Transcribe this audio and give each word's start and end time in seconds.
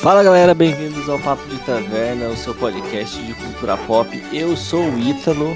Fala 0.00 0.22
galera, 0.22 0.54
bem-vindos 0.54 1.10
ao 1.10 1.18
Papo 1.18 1.46
de 1.46 1.58
Taverna, 1.58 2.28
o 2.28 2.36
seu 2.36 2.54
podcast 2.54 3.22
de 3.22 3.34
cultura 3.34 3.76
pop. 3.76 4.08
Eu 4.32 4.56
sou 4.56 4.82
o 4.82 4.98
Ítalo. 4.98 5.54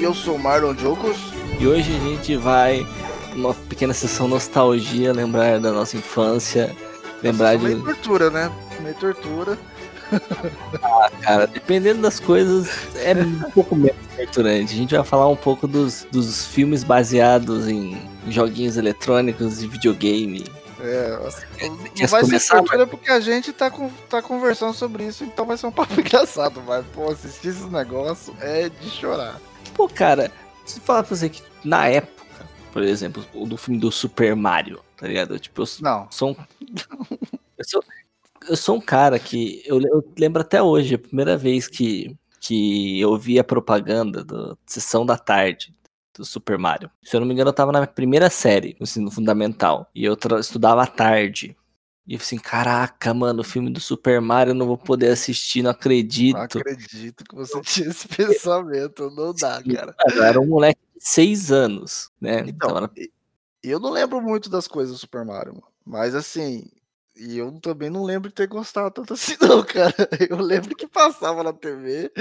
Eu 0.00 0.14
sou 0.14 0.36
o 0.36 0.38
Marlon 0.38 0.74
Jocos. 0.74 1.18
E 1.60 1.66
hoje 1.66 1.94
a 1.94 1.98
gente 1.98 2.34
vai 2.34 2.86
uma 3.34 3.52
pequena 3.52 3.92
sessão 3.92 4.26
nostalgia, 4.26 5.12
lembrar 5.12 5.60
da 5.60 5.70
nossa 5.70 5.98
infância, 5.98 6.74
lembrar 7.22 7.58
de. 7.58 7.64
Meio 7.64 7.84
tortura, 7.84 8.30
né? 8.30 8.50
Meio 8.80 8.94
tortura. 8.94 9.58
ah, 10.82 11.10
cara, 11.20 11.46
dependendo 11.46 12.00
das 12.00 12.18
coisas, 12.18 12.70
é 12.96 13.12
um 13.12 13.50
pouco 13.50 13.76
menos 13.76 13.98
torturante. 14.16 14.72
A 14.72 14.76
gente 14.78 14.94
vai 14.94 15.04
falar 15.04 15.28
um 15.28 15.36
pouco 15.36 15.68
dos, 15.68 16.06
dos 16.10 16.46
filmes 16.46 16.82
baseados 16.82 17.68
em 17.68 18.00
joguinhos 18.28 18.78
eletrônicos 18.78 19.62
e 19.62 19.66
videogame. 19.66 20.46
É, 20.80 21.68
não 21.68 22.08
vai 22.08 22.24
ser 22.24 22.40
tortura 22.48 22.86
porque 22.86 23.10
a 23.10 23.20
gente 23.20 23.52
tá, 23.52 23.70
com, 23.70 23.88
tá 24.08 24.20
conversando 24.20 24.74
sobre 24.74 25.06
isso, 25.06 25.24
então 25.24 25.46
vai 25.46 25.56
ser 25.56 25.66
um 25.66 25.70
papo 25.72 26.00
engraçado, 26.00 26.62
mas, 26.62 26.84
pô, 26.86 27.10
assistir 27.10 27.48
esses 27.48 27.70
negócios 27.70 28.34
é 28.40 28.68
de 28.68 28.90
chorar. 28.90 29.40
Pô, 29.74 29.88
cara, 29.88 30.30
se 30.64 30.80
falar 30.80 31.02
pra 31.02 31.16
você 31.16 31.28
que 31.28 31.42
na 31.64 31.88
época, 31.88 32.24
por 32.72 32.82
exemplo, 32.82 33.24
o 33.32 33.46
do 33.46 33.56
filme 33.56 33.78
do 33.78 33.90
Super 33.90 34.34
Mario, 34.34 34.80
tá 34.96 35.06
ligado? 35.06 35.38
Tipo, 35.38 35.62
eu 35.62 35.66
não. 35.80 36.08
sou 36.10 36.30
um. 36.30 36.36
eu, 37.56 37.64
sou, 37.64 37.84
eu 38.48 38.56
sou 38.56 38.76
um 38.76 38.80
cara 38.80 39.18
que. 39.18 39.62
Eu, 39.64 39.80
eu, 39.80 40.04
lembro 40.18 40.42
até 40.42 40.62
hoje, 40.62 40.96
a 40.96 40.98
primeira 40.98 41.36
vez 41.36 41.68
que, 41.68 42.16
que 42.40 43.00
eu 43.00 43.16
vi 43.16 43.38
a 43.38 43.44
propaganda 43.44 44.24
da 44.24 44.56
sessão 44.66 45.06
da 45.06 45.16
tarde 45.16 45.74
do 46.16 46.24
Super 46.24 46.58
Mario. 46.58 46.90
Se 47.02 47.16
eu 47.16 47.20
não 47.20 47.26
me 47.26 47.32
engano, 47.32 47.50
eu 47.50 47.54
tava 47.54 47.72
na 47.72 47.86
primeira 47.86 48.30
série, 48.30 48.76
no 48.78 48.84
ensino 48.84 49.10
fundamental. 49.10 49.90
E 49.94 50.04
eu 50.04 50.16
estudava 50.38 50.82
à 50.82 50.86
tarde. 50.86 51.56
E 52.06 52.14
eu 52.14 52.18
falei 52.18 52.26
assim, 52.26 52.38
caraca, 52.38 53.14
mano, 53.14 53.40
o 53.40 53.44
filme 53.44 53.70
do 53.70 53.80
Super 53.80 54.20
Mario 54.20 54.50
eu 54.50 54.54
não 54.54 54.66
vou 54.66 54.76
poder 54.76 55.08
assistir, 55.10 55.62
não 55.62 55.70
acredito. 55.70 56.36
Não 56.36 56.42
acredito 56.42 57.24
que 57.24 57.34
você 57.34 57.60
tinha 57.62 57.88
esse 57.88 58.06
pensamento, 58.06 59.10
não 59.10 59.32
dá, 59.32 59.62
cara. 59.62 59.94
Eu 60.14 60.22
era 60.22 60.40
um 60.40 60.46
moleque 60.46 60.80
de 60.94 61.02
seis 61.02 61.50
anos, 61.50 62.10
né? 62.20 62.40
Então, 62.46 62.70
então 62.70 62.76
era... 62.76 62.90
eu 63.62 63.80
não 63.80 63.90
lembro 63.90 64.20
muito 64.20 64.50
das 64.50 64.68
coisas 64.68 64.92
do 64.94 64.98
Super 64.98 65.24
Mario, 65.24 65.62
mas 65.84 66.14
assim, 66.14 66.64
e 67.16 67.38
eu 67.38 67.52
também 67.60 67.88
não 67.88 68.04
lembro 68.04 68.28
de 68.28 68.34
ter 68.34 68.48
gostado 68.48 68.90
tanto 68.90 69.14
assim, 69.14 69.36
não, 69.40 69.62
cara. 69.62 69.94
Eu 70.28 70.38
lembro 70.38 70.74
que 70.76 70.86
passava 70.86 71.42
na 71.42 71.52
TV 71.52 72.12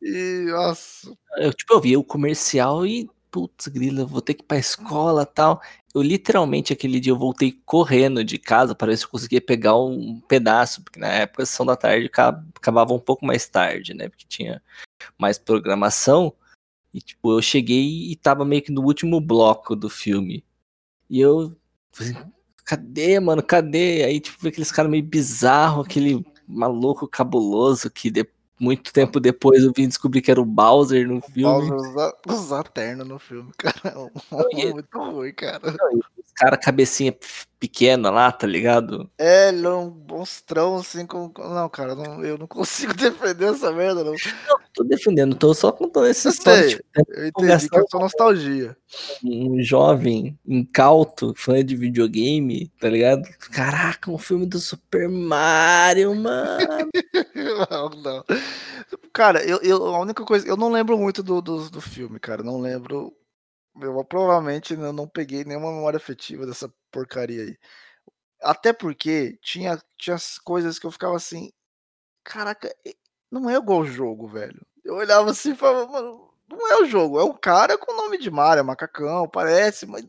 e, 0.00 0.46
nossa. 0.50 1.10
Eu, 1.36 1.52
tipo, 1.52 1.74
eu 1.74 1.80
via 1.80 1.98
o 1.98 2.04
comercial 2.04 2.86
e 2.86 3.08
putz, 3.36 3.68
grila, 3.68 4.06
vou 4.06 4.22
ter 4.22 4.32
que 4.32 4.42
ir 4.42 4.46
pra 4.46 4.56
escola 4.56 5.26
tal. 5.26 5.60
Eu 5.94 6.00
literalmente 6.00 6.72
aquele 6.72 6.98
dia 6.98 7.12
eu 7.12 7.18
voltei 7.18 7.52
correndo 7.66 8.24
de 8.24 8.38
casa 8.38 8.74
para 8.74 8.88
ver 8.88 8.96
se 8.96 9.04
eu 9.04 9.10
conseguia 9.10 9.42
pegar 9.42 9.76
um 9.76 10.18
pedaço, 10.20 10.82
porque 10.82 10.98
na 10.98 11.08
época 11.08 11.42
a 11.42 11.46
sessão 11.46 11.66
da 11.66 11.76
tarde 11.76 12.10
acabava 12.54 12.94
um 12.94 12.98
pouco 12.98 13.26
mais 13.26 13.46
tarde, 13.46 13.92
né? 13.92 14.08
Porque 14.08 14.24
tinha 14.26 14.62
mais 15.18 15.38
programação. 15.38 16.32
E 16.94 17.00
tipo, 17.02 17.30
eu 17.30 17.42
cheguei 17.42 18.10
e 18.10 18.16
tava 18.16 18.42
meio 18.42 18.62
que 18.62 18.72
no 18.72 18.82
último 18.82 19.20
bloco 19.20 19.76
do 19.76 19.90
filme. 19.90 20.42
E 21.10 21.20
eu 21.20 21.54
falei, 21.92 22.16
cadê, 22.64 23.20
mano? 23.20 23.42
Cadê? 23.42 24.02
Aí, 24.04 24.18
tipo, 24.18 24.48
aqueles 24.48 24.72
caras 24.72 24.90
meio 24.90 25.04
bizarro, 25.04 25.82
aquele 25.82 26.24
maluco 26.48 27.06
cabuloso 27.06 27.90
que 27.90 28.10
depois 28.10 28.35
muito 28.58 28.92
tempo 28.92 29.20
depois 29.20 29.62
eu 29.62 29.72
vim 29.76 29.86
descobrir 29.86 30.22
que 30.22 30.30
era 30.30 30.40
o 30.40 30.44
Bowser 30.44 31.06
no 31.06 31.20
filme. 31.20 31.70
Bowser 31.70 31.74
usa, 31.74 32.16
usa 32.28 32.64
terno 32.64 33.04
no 33.04 33.18
filme, 33.18 33.50
cara. 33.56 34.10
É 34.52 34.72
muito 34.72 34.98
ruim, 34.98 35.32
cara. 35.32 35.76
Cara 36.36 36.56
cabecinha 36.56 37.14
pequena 37.58 38.10
lá, 38.10 38.30
tá 38.30 38.46
ligado? 38.46 39.10
É, 39.18 39.48
ele 39.48 39.66
é 39.66 39.70
um 39.70 39.90
monstrão 40.08 40.76
assim 40.76 41.06
com. 41.06 41.32
Não, 41.38 41.68
cara, 41.68 41.94
não, 41.94 42.22
eu 42.22 42.36
não 42.36 42.46
consigo 42.46 42.94
defender 42.94 43.52
essa 43.52 43.72
merda, 43.72 44.04
não. 44.04 44.12
Não, 44.12 44.58
tô 44.74 44.84
defendendo, 44.84 45.34
tô 45.34 45.54
só 45.54 45.72
contando 45.72 46.06
essa 46.06 46.28
história. 46.28 46.68
Tipo, 46.68 46.84
eu 47.08 47.28
entendi 47.28 47.68
que 47.68 47.78
é 47.78 47.82
só 47.90 47.98
nostalgia. 47.98 48.76
Um 49.24 49.62
jovem 49.62 50.38
incauto, 50.46 51.32
fã 51.36 51.64
de 51.64 51.74
videogame, 51.74 52.70
tá 52.78 52.88
ligado? 52.88 53.22
Caraca, 53.50 54.10
um 54.10 54.18
filme 54.18 54.46
do 54.46 54.58
Super 54.58 55.08
Mario, 55.08 56.14
mano. 56.14 56.90
não, 57.70 57.88
não. 57.90 58.24
Cara, 59.12 59.42
eu, 59.42 59.58
eu, 59.62 59.82
a 59.86 59.98
única 60.00 60.24
coisa. 60.24 60.46
Eu 60.46 60.56
não 60.56 60.70
lembro 60.70 60.98
muito 60.98 61.22
do, 61.22 61.40
do, 61.40 61.70
do 61.70 61.80
filme, 61.80 62.20
cara. 62.20 62.42
Não 62.42 62.60
lembro 62.60 63.14
eu 63.80 64.04
provavelmente 64.04 64.74
eu 64.74 64.92
não 64.92 65.08
peguei 65.08 65.44
nenhuma 65.44 65.72
memória 65.72 65.96
afetiva 65.98 66.46
dessa 66.46 66.72
porcaria 66.90 67.42
aí. 67.42 67.58
Até 68.42 68.72
porque 68.72 69.38
tinha, 69.42 69.82
tinha 69.96 70.16
coisas 70.44 70.78
que 70.78 70.86
eu 70.86 70.90
ficava 70.90 71.16
assim, 71.16 71.52
caraca, 72.24 72.74
não 73.30 73.50
é 73.50 73.56
igual 73.56 73.80
o 73.80 73.86
jogo, 73.86 74.28
velho. 74.28 74.60
Eu 74.84 74.96
olhava 74.96 75.30
assim 75.30 75.52
e 75.52 75.56
falava, 75.56 75.90
mano, 75.90 76.30
não 76.48 76.68
é 76.68 76.82
o 76.82 76.86
jogo, 76.86 77.18
é 77.20 77.24
um 77.24 77.34
cara 77.34 77.78
com 77.78 77.92
o 77.92 77.96
nome 77.96 78.18
de 78.18 78.30
Mario, 78.30 78.60
é 78.60 78.64
macacão, 78.64 79.28
parece, 79.28 79.86
mas 79.86 80.04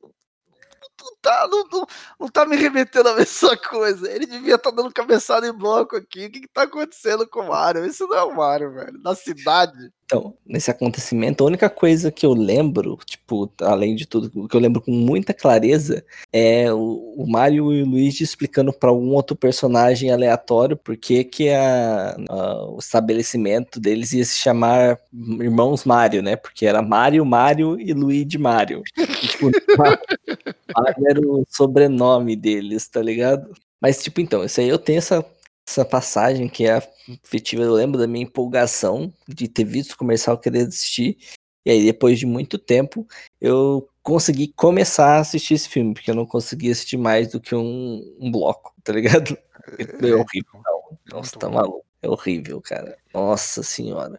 não 1.01 1.15
tá, 1.21 1.47
não, 1.49 1.63
não, 1.71 1.87
não 2.19 2.27
tá 2.27 2.45
me 2.45 2.55
remetendo 2.55 3.09
a 3.09 3.15
mesma 3.15 3.55
coisa. 3.69 4.11
Ele 4.11 4.25
devia 4.25 4.55
estar 4.55 4.71
tá 4.71 4.75
dando 4.75 4.93
cabeçada 4.93 5.47
em 5.47 5.53
bloco 5.53 5.95
aqui. 5.95 6.25
O 6.25 6.31
que, 6.31 6.41
que 6.41 6.47
tá 6.47 6.63
acontecendo 6.63 7.27
com 7.27 7.41
o 7.41 7.49
Mario? 7.49 7.85
Isso 7.85 8.07
não 8.07 8.17
é 8.17 8.23
o 8.23 8.35
Mario, 8.35 8.73
velho. 8.73 8.99
Na 9.01 9.15
cidade. 9.15 9.91
Então, 10.07 10.33
nesse 10.45 10.71
acontecimento, 10.71 11.43
a 11.43 11.47
única 11.47 11.69
coisa 11.69 12.09
que 12.09 12.25
eu 12.25 12.33
lembro, 12.33 12.97
tipo, 13.05 13.51
além 13.59 13.93
de 13.93 14.05
tudo, 14.05 14.31
o 14.41 14.47
que 14.47 14.55
eu 14.55 14.61
lembro 14.61 14.81
com 14.81 14.89
muita 14.89 15.33
clareza 15.33 16.01
é 16.31 16.71
o, 16.71 17.13
o 17.17 17.29
Mario 17.29 17.73
e 17.73 17.83
o 17.83 17.85
Luigi 17.85 18.23
explicando 18.23 18.71
para 18.71 18.89
algum 18.89 19.09
outro 19.09 19.35
personagem 19.35 20.09
aleatório 20.09 20.77
por 20.77 20.95
que, 20.95 21.25
que 21.25 21.49
a, 21.49 22.15
a, 22.29 22.69
o 22.69 22.79
estabelecimento 22.79 23.81
deles 23.81 24.13
ia 24.13 24.23
se 24.23 24.37
chamar 24.37 24.97
Irmãos 25.11 25.83
Mario, 25.83 26.23
né? 26.23 26.37
Porque 26.37 26.65
era 26.65 26.81
Mario, 26.81 27.25
Mario 27.25 27.77
e 27.77 27.91
Luigi 27.91 28.37
Mario. 28.37 28.83
E, 28.97 29.27
tipo, 29.27 29.51
Mario 30.73 31.07
era 31.09 31.19
o 31.19 31.45
sobrenome 31.49 32.37
deles, 32.37 32.87
tá 32.87 33.01
ligado? 33.01 33.51
Mas, 33.81 34.01
tipo, 34.01 34.21
então, 34.21 34.43
isso 34.43 34.59
aí 34.59 34.69
eu 34.69 34.79
tenho 34.79 34.97
essa 34.99 35.23
essa 35.67 35.83
passagem 35.83 36.47
que 36.47 36.65
é 36.65 36.81
afetiva. 37.23 37.61
Eu 37.61 37.73
lembro 37.73 37.99
da 37.99 38.07
minha 38.07 38.23
empolgação 38.23 39.13
de 39.27 39.47
ter 39.47 39.65
visto 39.65 39.91
o 39.91 39.97
comercial 39.97 40.37
querer 40.37 40.67
assistir. 40.67 41.17
E 41.65 41.71
aí, 41.71 41.85
depois 41.85 42.17
de 42.17 42.25
muito 42.25 42.57
tempo, 42.57 43.05
eu 43.41 43.89
consegui 44.01 44.47
começar 44.47 45.17
a 45.17 45.19
assistir 45.19 45.55
esse 45.55 45.67
filme, 45.67 45.93
porque 45.93 46.09
eu 46.09 46.15
não 46.15 46.25
conseguia 46.25 46.71
assistir 46.71 46.95
mais 46.95 47.27
do 47.27 47.41
que 47.41 47.53
um, 47.53 48.15
um 48.17 48.31
bloco, 48.31 48.73
tá 48.81 48.93
ligado? 48.93 49.37
É, 49.77 49.83
é 49.83 50.15
horrível. 50.15 50.61
Não. 50.63 50.97
Nossa, 51.11 51.37
tá 51.37 51.49
maluco. 51.49 51.85
É 52.01 52.07
horrível, 52.07 52.61
cara. 52.61 52.97
Nossa 53.13 53.61
senhora. 53.63 54.17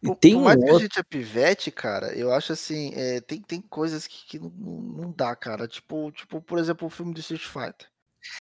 E 0.00 0.06
por, 0.06 0.16
tem 0.16 0.34
por 0.34 0.42
mais 0.42 0.56
um 0.56 0.60
que 0.60 0.66
outro... 0.66 0.76
a 0.76 0.82
gente 0.82 1.00
é 1.00 1.02
pivete, 1.02 1.70
cara, 1.70 2.12
eu 2.14 2.30
acho 2.30 2.52
assim, 2.52 2.92
é, 2.94 3.20
tem, 3.22 3.40
tem 3.40 3.60
coisas 3.60 4.06
que, 4.06 4.26
que 4.26 4.38
não, 4.38 4.50
não 4.50 5.10
dá, 5.16 5.34
cara. 5.34 5.66
Tipo, 5.66 6.12
tipo, 6.12 6.40
por 6.40 6.58
exemplo, 6.58 6.86
o 6.86 6.90
filme 6.90 7.12
do 7.12 7.20
Street 7.20 7.42
Fighter. 7.42 7.88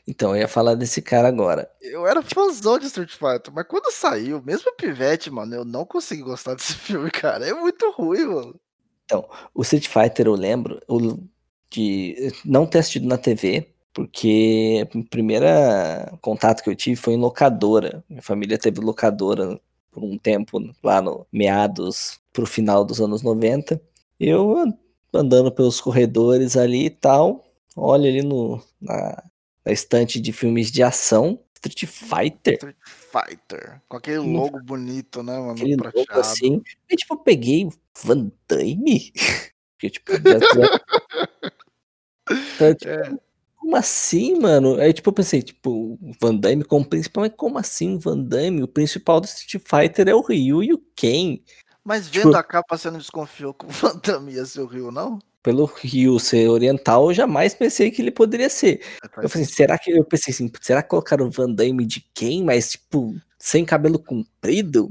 Então, 0.08 0.36
eu 0.36 0.42
ia 0.42 0.48
falar 0.48 0.76
desse 0.76 1.02
cara 1.02 1.28
agora. 1.28 1.70
Eu 1.82 2.06
era 2.06 2.22
fãzão 2.22 2.78
de 2.78 2.86
Street 2.86 3.12
Fighter, 3.12 3.52
mas 3.54 3.66
quando 3.68 3.92
saiu, 3.92 4.42
mesmo 4.44 4.72
pivete, 4.76 5.32
mano, 5.32 5.56
eu 5.56 5.66
não 5.66 5.86
consegui 5.86 6.22
gostar 6.22 6.54
desse 6.54 6.74
filme, 6.78 7.10
cara. 7.10 7.48
É 7.48 7.54
muito 7.54 7.90
ruim, 7.92 8.26
mano. 8.26 8.60
Então, 9.06 9.28
o 9.54 9.62
Street 9.62 9.88
Fighter 9.88 10.28
eu 10.28 10.36
lembro 10.36 10.80
de 11.70 12.32
não 12.44 12.66
ter 12.66 12.80
assistido 12.80 13.08
na 13.08 13.18
TV, 13.18 13.74
porque 13.94 14.88
o 14.94 15.04
primeiro 15.04 15.46
contato 16.22 16.64
que 16.64 16.70
eu 16.70 16.76
tive 16.76 16.96
foi 16.96 17.14
em 17.14 17.20
locadora. 17.20 18.04
Minha 18.10 18.22
família 18.22 18.58
teve 18.58 18.82
locadora 18.82 19.60
por 19.92 20.04
um 20.04 20.18
tempo, 20.18 20.60
lá 20.84 21.02
no 21.02 21.26
meados 21.32 22.20
pro 22.34 22.46
final 22.46 22.84
dos 22.84 23.00
anos 23.00 23.22
90. 23.22 23.82
Eu 24.20 24.66
andando 25.14 25.52
pelos 25.52 25.80
corredores 25.80 26.58
ali 26.58 26.88
e 26.88 26.90
tal, 26.90 27.46
olha 27.76 28.10
ali 28.10 28.22
no, 28.22 28.62
na, 28.82 29.24
na 29.66 29.72
estante 29.72 30.20
de 30.20 30.32
filmes 30.32 30.72
de 30.72 30.84
ação. 30.84 31.40
Street 31.56 31.86
Fighter. 31.86 32.54
Street 32.54 32.76
Fighter. 32.86 33.82
Com 33.90 33.98
aquele 33.98 34.20
logo 34.20 34.60
bonito, 34.62 35.24
né, 35.24 35.38
mano? 35.38 35.54
Aquele 35.54 35.78
prateado. 35.78 36.08
logo 36.10 36.22
assim. 36.22 36.62
E 36.90 36.96
tipo, 36.96 37.16
eu 37.16 37.18
peguei 37.18 37.70
Van 38.04 38.32
Damme. 38.48 39.12
Porque, 39.74 39.90
tipo, 39.90 40.12
já, 40.14 40.40
já... 40.40 40.82
Então, 42.56 42.74
tipo, 42.76 42.92
é. 42.92 43.18
Como 43.56 43.76
assim, 43.76 44.40
mano? 44.40 44.80
Aí, 44.80 44.94
tipo, 44.94 45.10
eu 45.10 45.14
pensei, 45.14 45.42
tipo, 45.42 45.98
Van 46.22 46.36
Damme 46.36 46.64
como 46.64 46.86
principal, 46.88 47.24
mas 47.24 47.34
como 47.36 47.58
assim 47.58 47.98
Van 47.98 48.20
Damme? 48.20 48.62
O 48.62 48.68
principal 48.68 49.20
do 49.20 49.26
Street 49.26 49.64
Fighter 49.68 50.08
é 50.08 50.14
o 50.14 50.22
Ryu 50.22 50.62
e 50.62 50.72
o 50.72 50.78
Ken. 50.96 51.40
Mas 51.86 52.08
vendo 52.08 52.30
tipo, 52.30 52.36
a 52.36 52.44
capa, 52.44 52.78
você 52.78 52.90
não 52.90 52.98
desconfiou 52.98 53.54
que 53.54 53.66
o 53.66 53.70
Van 53.70 53.96
Damme 54.04 54.34
ia 54.34 54.46
ser 54.46 54.62
o 54.62 54.66
Ryu, 54.66 54.92
não? 54.92 55.20
pelo 55.46 55.66
Rio 55.66 56.20
ser 56.20 56.50
oriental, 56.50 57.08
eu 57.08 57.14
jamais 57.14 57.54
pensei 57.54 57.92
que 57.92 58.02
ele 58.02 58.10
poderia 58.10 58.50
ser. 58.50 58.82
É, 59.04 59.24
eu 59.24 59.30
falei, 59.30 59.46
será 59.46 59.78
que 59.78 59.92
eu 59.92 60.04
pensei 60.04 60.34
assim, 60.34 60.52
será 60.60 60.82
que 60.82 60.90
colocaram 60.90 61.28
o 61.28 61.30
Van 61.30 61.52
Damme 61.52 61.86
de 61.86 62.04
quem? 62.16 62.44
Mas 62.44 62.72
tipo, 62.72 63.16
sem 63.38 63.64
cabelo 63.64 64.00
comprido? 64.00 64.90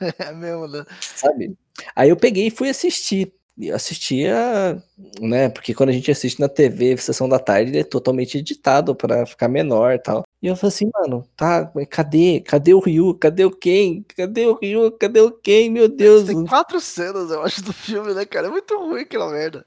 É 0.18 0.32
mesmo, 0.32 0.68
né? 0.68 0.84
Sabe? 1.00 1.56
Aí 1.94 2.08
eu 2.08 2.16
peguei 2.16 2.46
e 2.46 2.50
fui 2.50 2.68
assistir. 2.68 3.32
E 3.58 3.68
eu 3.68 3.76
assistia, 3.76 4.82
né? 5.18 5.48
Porque 5.48 5.74
quando 5.74 5.88
a 5.88 5.92
gente 5.92 6.10
assiste 6.10 6.38
na 6.38 6.48
TV, 6.48 6.96
sessão 6.98 7.26
da 7.26 7.38
tarde, 7.38 7.70
ele 7.70 7.78
é 7.78 7.84
totalmente 7.84 8.36
editado 8.36 8.94
para 8.94 9.24
ficar 9.24 9.48
menor 9.48 9.94
e 9.94 9.98
tal. 9.98 10.24
E 10.42 10.46
eu 10.46 10.54
falei 10.54 10.68
assim, 10.68 10.90
mano, 10.92 11.26
tá, 11.34 11.72
cadê? 11.88 12.40
Cadê 12.40 12.74
o 12.74 12.80
Ryu? 12.80 13.14
Cadê 13.14 13.46
o 13.46 13.50
Ken? 13.50 14.04
Cadê 14.14 14.46
o 14.46 14.54
Ryu? 14.54 14.92
Cadê 14.92 15.20
o 15.20 15.32
Ken? 15.32 15.70
Meu 15.70 15.88
Deus. 15.88 16.24
Tem 16.24 16.44
quatro 16.44 16.78
cenas, 16.80 17.30
eu 17.30 17.42
acho, 17.42 17.64
do 17.64 17.72
filme, 17.72 18.12
né, 18.12 18.26
cara? 18.26 18.48
É 18.48 18.50
muito 18.50 18.76
ruim 18.78 19.00
aquela 19.00 19.30
merda. 19.30 19.66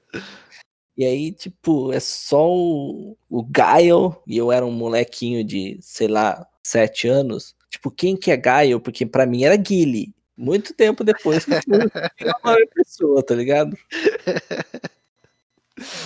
E 0.95 1.03
aí, 1.03 1.31
tipo, 1.31 1.92
é 1.92 2.00
só 2.00 2.47
o, 2.47 3.18
o 3.27 3.44
Gaio, 3.44 4.15
e 4.27 4.38
eu 4.38 4.51
era 4.51 4.65
um 4.65 4.71
molequinho 4.71 5.44
de, 5.44 5.80
sei 5.81 6.07
lá, 6.07 6.45
sete 6.62 7.07
anos. 7.07 7.56
Tipo, 7.69 7.89
quem 7.89 8.15
que 8.15 8.30
é 8.30 8.38
Gaio? 8.38 8.80
Porque 8.80 9.06
para 9.06 9.25
mim 9.25 9.44
era 9.44 9.56
Guile. 9.56 10.13
Muito 10.39 10.74
tempo 10.74 11.03
depois 11.03 11.44
que 11.44 11.51
uma 11.51 12.39
maior 12.41 12.65
pessoa, 12.74 13.21
tá 13.21 13.36
ligado? 13.36 13.77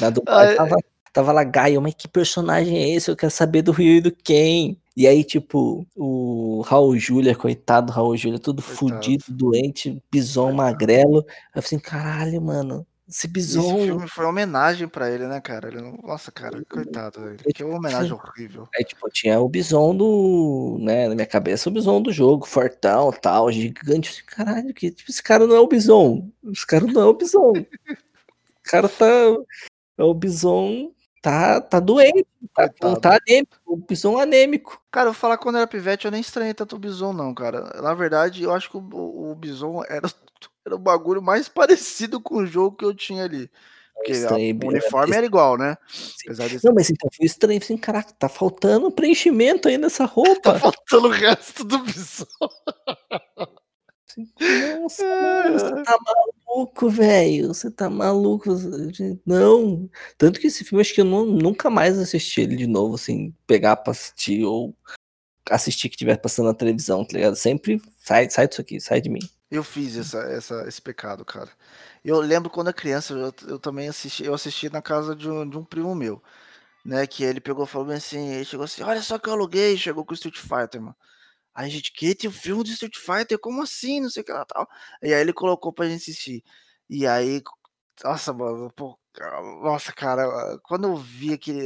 Na 0.02 0.10
do 0.10 0.24
pai 0.24 0.56
tava, 0.56 0.76
tava 1.14 1.32
lá, 1.32 1.44
Gaio, 1.44 1.80
mas 1.80 1.94
que 1.94 2.08
personagem 2.08 2.80
é 2.80 2.90
esse? 2.96 3.12
Eu 3.12 3.16
quero 3.16 3.32
saber 3.32 3.62
do 3.62 3.72
Rio 3.72 3.98
e 3.98 4.02
do 4.02 4.12
Ken. 4.12 4.76
E 4.98 5.08
aí, 5.08 5.24
tipo, 5.24 5.86
o 5.96 6.62
Raul 6.66 6.98
Júlia, 6.98 7.36
coitado 7.36 7.92
Raul 7.92 8.18
Júlia, 8.18 8.40
tudo 8.40 8.64
coitado. 8.64 8.78
fudido, 8.80 9.26
doente, 9.30 10.02
bison 10.12 10.46
coitado. 10.46 10.58
magrelo. 10.58 11.18
Eu 11.18 11.62
falei 11.62 11.66
assim, 11.66 11.80
caralho, 11.80 12.42
mano, 12.42 12.88
esse 13.08 13.28
Bison. 13.28 13.78
Esse 13.78 13.86
filme 13.88 14.08
foi 14.08 14.26
uma 14.26 14.32
homenagem 14.32 14.88
pra 14.88 15.10
ele, 15.10 15.28
né, 15.28 15.42
cara? 15.42 15.68
Ele 15.68 15.82
não... 15.82 15.98
Nossa, 16.04 16.32
cara, 16.32 16.64
coitado 16.70 17.20
dele. 17.22 17.44
É, 17.46 17.52
que 17.52 17.64
homenagem 17.64 18.14
horrível. 18.14 18.68
É, 18.74 18.84
tipo, 18.84 19.10
tinha 19.10 19.40
o 19.40 19.50
Bison 19.50 19.96
do. 19.96 20.78
né, 20.80 21.10
na 21.10 21.16
minha 21.16 21.28
cabeça, 21.28 21.70
o 21.70 21.72
Bison 21.72 22.02
do 22.02 22.12
jogo, 22.12 22.46
fortão 22.46 23.12
tal, 23.12 23.52
gigante. 23.52 24.24
Caralho, 24.24 24.74
que 24.74 24.92
tipo, 24.92 25.12
esse 25.12 25.22
cara 25.22 25.46
não 25.46 25.56
é 25.56 25.60
o 25.60 25.68
Bison. 25.68 26.30
Esse 26.52 26.66
cara 26.66 26.86
não 26.86 27.02
é 27.02 27.06
o 27.06 27.14
Bison. 27.14 27.52
o 27.92 28.64
cara 28.64 28.88
tá. 28.88 29.06
É 29.98 30.04
o 30.04 30.14
Bison 30.14 30.92
tá, 31.22 31.62
tá 31.62 31.80
doente, 31.80 32.28
tá, 32.54 32.68
tá 32.96 33.18
anêmico, 33.18 33.58
o 33.66 33.78
Bison 33.78 34.18
anêmico. 34.18 34.82
Cara, 34.92 35.08
eu 35.08 35.14
vou 35.14 35.20
falar 35.20 35.38
quando 35.38 35.58
era 35.58 35.68
pivete, 35.68 36.06
eu 36.06 36.12
nem 36.12 36.20
estranhei 36.20 36.54
tanto 36.54 36.76
o 36.76 36.80
Bison, 36.80 37.14
não, 37.14 37.34
cara. 37.34 37.82
Na 37.82 37.94
verdade, 37.94 38.44
eu 38.44 38.54
acho 38.54 38.70
que 38.70 38.78
o, 38.78 39.32
o 39.32 39.36
Bison 39.36 39.84
era 39.88 40.08
era 40.66 40.76
o 40.76 40.80
bagulho 40.80 41.22
mais 41.22 41.50
parecido 41.50 42.22
com 42.22 42.38
o 42.38 42.46
jogo 42.46 42.78
que 42.78 42.86
eu 42.86 42.94
tinha 42.94 43.24
ali. 43.24 43.50
Porque 43.96 44.12
estranho, 44.12 44.60
o 44.64 44.68
uniforme 44.68 45.16
era 45.16 45.26
igual, 45.26 45.58
né? 45.58 45.78
Desse... 46.28 46.66
Não, 46.66 46.74
mas 46.74 46.90
então 46.90 47.10
foi 47.16 47.26
estranho. 47.26 47.60
Assim, 47.60 47.78
caraca, 47.78 48.12
tá 48.14 48.28
faltando 48.28 48.92
preenchimento 48.92 49.68
aí 49.68 49.78
nessa 49.78 50.04
roupa. 50.06 50.54
tá 50.54 50.60
faltando 50.60 51.08
o 51.08 51.12
resto 51.12 51.64
do 51.64 51.84
visor. 51.84 52.28
Nossa, 54.80 55.04
mano, 55.04 55.60
você 55.60 55.84
tá 55.84 55.98
maluco, 56.06 56.90
velho. 56.90 57.48
Você 57.48 57.72
tá 57.72 57.90
maluco. 57.90 58.50
Não. 59.26 59.90
Tanto 60.18 60.40
que 60.40 60.48
esse 60.48 60.64
filme, 60.64 60.82
acho 60.82 60.94
que 60.94 61.02
eu 61.02 61.06
não, 61.06 61.26
nunca 61.26 61.70
mais 61.70 61.98
assisti 61.98 62.42
ele 62.42 62.56
de 62.56 62.68
novo, 62.68 62.96
assim, 62.96 63.34
pegar 63.48 63.78
pra 63.78 63.92
assistir 63.92 64.44
ou 64.44 64.76
assistir 65.50 65.90
que 65.90 65.98
tiver 65.98 66.18
passando 66.18 66.48
na 66.48 66.54
televisão, 66.54 67.06
tá 67.06 67.14
ligado? 67.14 67.36
Sempre 67.36 67.82
sai, 67.98 68.30
sai 68.30 68.48
disso 68.48 68.62
aqui, 68.62 68.80
sai 68.80 69.02
de 69.02 69.10
mim. 69.10 69.20
Eu 69.52 69.64
fiz 69.64 69.98
essa, 69.98 70.20
essa, 70.20 70.68
esse 70.68 70.82
pecado, 70.82 71.24
cara. 71.24 71.50
Eu 72.04 72.20
lembro 72.20 72.50
quando 72.50 72.68
era 72.68 72.76
criança, 72.76 73.14
eu, 73.14 73.34
eu 73.48 73.60
também 73.60 73.88
assisti, 73.88 74.24
eu 74.26 74.34
assisti 74.34 74.70
na 74.70 74.82
casa 74.82 75.16
de 75.16 75.30
um, 75.30 75.48
de 75.48 75.58
um 75.58 75.64
primo 75.64 75.94
meu, 75.96 76.22
né? 76.86 77.08
Que 77.08 77.24
ele 77.24 77.40
pegou 77.42 77.66
e 77.66 77.68
falou 77.68 77.92
assim, 77.92 78.30
ele 78.36 78.46
chegou 78.46 78.66
assim, 78.66 78.84
olha 78.84 79.02
só 79.02 79.20
que 79.20 79.30
eu 79.30 79.34
aluguei, 79.34 79.78
chegou 79.78 80.06
com 80.06 80.12
o 80.14 80.16
Street 80.16 80.38
Fighter, 80.38 80.82
mano. 80.82 80.96
Aí 81.54 81.68
a 81.68 81.70
gente, 81.70 81.94
que 81.94 82.16
tem 82.16 82.30
um 82.30 82.34
filme 82.34 82.64
de 82.64 82.72
Street 82.74 82.98
Fighter? 82.98 83.40
Como 83.40 83.62
assim? 83.62 84.02
Não 84.02 84.10
sei 84.10 84.24
o 84.24 84.26
que 84.26 84.32
lá 84.32 84.46
tal. 84.46 84.68
E 85.02 85.14
aí 85.14 85.22
ele 85.22 85.34
colocou 85.34 85.72
pra 85.74 85.88
gente 85.88 86.02
assistir. 86.02 86.44
E 86.90 87.06
aí, 87.08 87.42
nossa, 88.04 88.34
mano, 88.34 88.72
pô, 88.76 88.98
nossa, 89.62 89.94
cara, 89.94 90.58
quando 90.64 90.88
eu 90.88 90.96
vi 90.98 91.34
aquele. 91.34 91.62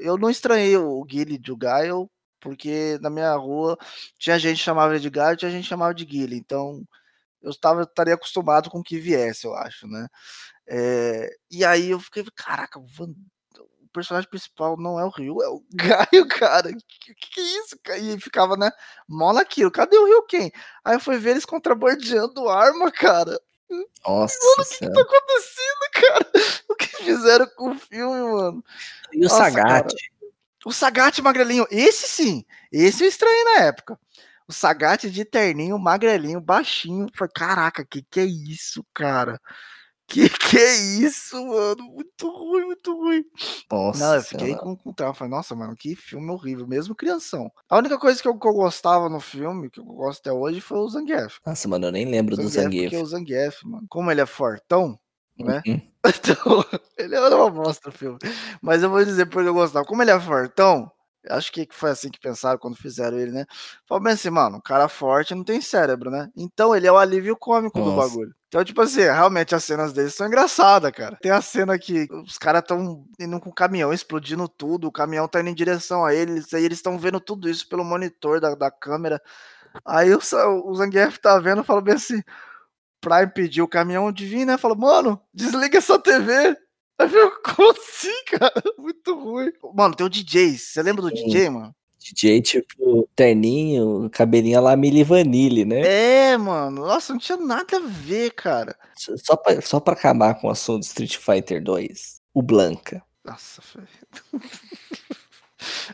Eu 0.00 0.16
não 0.16 0.30
estranhei 0.30 0.76
o 0.76 1.02
Guile 1.04 1.38
de 1.38 1.54
Gaio, 1.56 2.08
porque 2.44 2.98
na 3.00 3.08
minha 3.08 3.34
rua 3.34 3.78
tinha 4.18 4.38
gente 4.38 4.58
que 4.58 4.64
chamava 4.64 5.00
de 5.00 5.08
Gaio, 5.08 5.36
tinha 5.36 5.50
gente 5.50 5.62
que 5.62 5.68
chamava 5.70 5.94
de 5.94 6.04
Guile. 6.04 6.36
Então, 6.36 6.86
eu 7.42 7.50
estava, 7.50 7.82
estaria 7.82 8.12
acostumado 8.12 8.68
com 8.68 8.80
o 8.80 8.82
que 8.82 8.98
viesse, 9.00 9.46
eu 9.46 9.54
acho, 9.54 9.88
né? 9.88 10.06
É, 10.66 11.34
e 11.50 11.64
aí 11.64 11.90
eu 11.90 11.98
fiquei, 11.98 12.22
caraca, 12.36 12.78
o, 12.78 12.86
Van, 12.86 13.06
o, 13.58 13.88
personagem 13.94 14.28
principal 14.28 14.76
não 14.76 15.00
é 15.00 15.04
o 15.06 15.08
Rio, 15.08 15.42
é 15.42 15.48
o 15.48 15.64
Gaio, 15.72 16.28
cara. 16.28 16.70
Que, 16.70 17.14
que, 17.14 17.40
é 17.40 17.44
isso? 17.44 17.78
E 17.98 18.20
ficava, 18.20 18.58
né? 18.58 18.70
Mola 19.08 19.40
aquilo, 19.40 19.70
cadê 19.70 19.96
o 19.96 20.04
Rio 20.04 20.22
quem? 20.24 20.52
Aí 20.84 20.96
eu 20.96 21.00
fui 21.00 21.16
ver 21.16 21.30
eles 21.30 21.46
contrabandeando 21.46 22.46
arma, 22.50 22.92
cara. 22.92 23.40
Nossa, 24.06 24.38
mano, 24.38 24.54
o 24.58 24.64
que, 24.68 24.78
que 24.78 24.92
tá 24.92 25.00
acontecendo, 25.00 25.90
cara? 25.92 26.30
O 26.68 26.74
que 26.74 26.86
fizeram 26.88 27.46
com 27.56 27.70
o 27.70 27.78
filme, 27.78 28.32
mano? 28.32 28.64
E 29.12 29.20
o 29.20 29.22
Nossa, 29.22 29.36
Sagat? 29.36 29.94
Cara. 29.94 30.13
O 30.64 30.72
Sagat 30.72 31.20
magrelinho, 31.20 31.66
esse 31.70 32.08
sim, 32.08 32.44
esse 32.72 33.04
eu 33.04 33.08
estranhei 33.08 33.44
na 33.44 33.60
época. 33.64 33.98
O 34.48 34.52
Sagat 34.52 35.10
de 35.10 35.24
terninho, 35.24 35.78
magrelinho, 35.78 36.40
baixinho. 36.40 37.06
Falei, 37.14 37.32
caraca, 37.34 37.84
que 37.84 38.02
que 38.02 38.20
é 38.20 38.24
isso, 38.24 38.84
cara? 38.92 39.40
Que 40.06 40.28
que 40.38 40.58
é 40.58 40.74
isso, 40.74 41.36
mano? 41.46 41.82
Muito 41.84 42.28
ruim, 42.28 42.64
muito 42.66 42.94
ruim. 42.94 43.24
Nossa. 43.70 43.98
Não, 43.98 44.14
eu 44.14 44.22
fiquei 44.22 44.54
com, 44.56 44.76
com 44.76 44.92
trauma. 44.92 45.14
Falei, 45.14 45.30
nossa, 45.30 45.54
mano, 45.54 45.74
que 45.74 45.96
filme 45.96 46.30
horrível, 46.30 46.66
mesmo 46.66 46.94
crianção. 46.94 47.50
A 47.68 47.78
única 47.78 47.98
coisa 47.98 48.20
que 48.20 48.28
eu, 48.28 48.38
que 48.38 48.46
eu 48.46 48.52
gostava 48.52 49.08
no 49.08 49.20
filme, 49.20 49.70
que 49.70 49.80
eu 49.80 49.84
gosto 49.84 50.20
até 50.20 50.32
hoje, 50.32 50.60
foi 50.60 50.78
o 50.78 50.88
Zangief. 50.88 51.38
Nossa, 51.44 51.68
mano, 51.68 51.86
eu 51.86 51.92
nem 51.92 52.04
lembro 52.04 52.36
Zangief, 52.36 52.52
do 52.52 52.62
Zangief. 52.62 52.90
Porque 52.90 53.02
o 53.02 53.06
Zangief, 53.06 53.64
mano, 53.64 53.86
como 53.88 54.10
ele 54.10 54.20
é 54.20 54.26
fortão, 54.26 54.98
né? 55.38 55.62
Uhum. 55.66 55.80
Então, 56.06 56.62
ele 56.98 57.14
era 57.14 57.34
uma 57.34 57.48
bosta 57.48 57.88
o 57.88 57.92
filme. 57.92 58.18
Mas 58.60 58.82
eu 58.82 58.90
vou 58.90 59.02
dizer 59.02 59.24
porque 59.24 59.48
eu 59.48 59.54
gostava. 59.54 59.86
Como 59.86 60.02
ele 60.02 60.10
é 60.10 60.20
fortão, 60.20 60.92
Acho 61.28 61.50
que 61.52 61.66
foi 61.70 61.90
assim 61.90 62.10
que 62.10 62.20
pensaram 62.20 62.58
quando 62.58 62.76
fizeram 62.76 63.18
ele, 63.18 63.32
né? 63.32 63.46
Falaram 63.88 64.04
bem 64.04 64.12
assim, 64.12 64.30
mano, 64.30 64.58
um 64.58 64.60
cara 64.60 64.88
forte 64.88 65.34
não 65.34 65.44
tem 65.44 65.60
cérebro, 65.60 66.10
né? 66.10 66.28
Então 66.36 66.74
ele 66.76 66.86
é 66.86 66.92
o 66.92 66.98
alívio 66.98 67.36
cômico 67.36 67.78
Nossa. 67.78 67.90
do 67.90 67.96
bagulho. 67.96 68.34
Então, 68.48 68.62
tipo 68.62 68.80
assim, 68.82 69.00
realmente 69.00 69.54
as 69.54 69.64
cenas 69.64 69.92
deles 69.92 70.14
são 70.14 70.26
engraçadas, 70.26 70.92
cara. 70.92 71.16
Tem 71.20 71.32
a 71.32 71.40
cena 71.40 71.78
que 71.78 72.06
os 72.24 72.38
caras 72.38 72.62
estão 72.62 73.04
indo 73.18 73.40
com 73.40 73.50
o 73.50 73.54
caminhão, 73.54 73.92
explodindo 73.92 74.46
tudo, 74.48 74.86
o 74.86 74.92
caminhão 74.92 75.26
tá 75.26 75.40
indo 75.40 75.48
em 75.48 75.54
direção 75.54 76.04
a 76.04 76.14
eles, 76.14 76.52
aí 76.52 76.64
eles 76.64 76.78
estão 76.78 76.98
vendo 76.98 77.18
tudo 77.18 77.48
isso 77.48 77.68
pelo 77.68 77.84
monitor 77.84 78.40
da, 78.40 78.54
da 78.54 78.70
câmera. 78.70 79.20
Aí 79.84 80.14
o, 80.14 80.18
o 80.18 80.74
Zangief 80.74 81.18
tá 81.18 81.38
vendo 81.38 81.62
e 81.62 81.64
fala 81.64 81.80
bem 81.80 81.94
assim, 81.94 82.22
pra 83.04 83.22
impedir 83.22 83.62
o 83.62 83.68
caminhão 83.68 84.10
de 84.10 84.26
vir, 84.26 84.46
né? 84.46 84.56
Fala, 84.56 84.74
mano, 84.74 85.20
desliga 85.32 85.78
essa 85.78 85.98
TV. 85.98 86.56
Aí 86.98 87.12
eu, 87.12 87.30
como 87.42 87.70
assim, 87.72 88.24
cara? 88.38 88.62
Muito 88.78 89.14
ruim. 89.14 89.52
Mano, 89.74 89.94
tem 89.94 90.06
o 90.06 90.10
DJ. 90.10 90.56
Você 90.56 90.82
lembra 90.82 91.02
do 91.02 91.08
Sim. 91.08 91.26
DJ, 91.26 91.50
mano? 91.50 91.74
DJ, 91.98 92.42
tipo, 92.42 93.08
terninho, 93.16 94.10
cabelinho 94.10 94.60
lá 94.60 94.76
Mili 94.76 95.02
Vanille, 95.02 95.64
né? 95.64 95.80
É, 96.32 96.36
mano. 96.36 96.86
Nossa, 96.86 97.12
não 97.12 97.20
tinha 97.20 97.38
nada 97.38 97.78
a 97.78 97.80
ver, 97.80 98.32
cara. 98.32 98.76
Só 98.94 99.36
pra, 99.36 99.60
só 99.60 99.80
pra 99.80 99.94
acabar 99.94 100.34
com 100.34 100.48
o 100.48 100.50
assunto 100.50 100.80
do 100.80 100.84
Street 100.84 101.16
Fighter 101.16 101.62
2, 101.62 102.20
o 102.32 102.42
Blanca. 102.42 103.02
Nossa, 103.24 103.62
velho. 103.74 103.88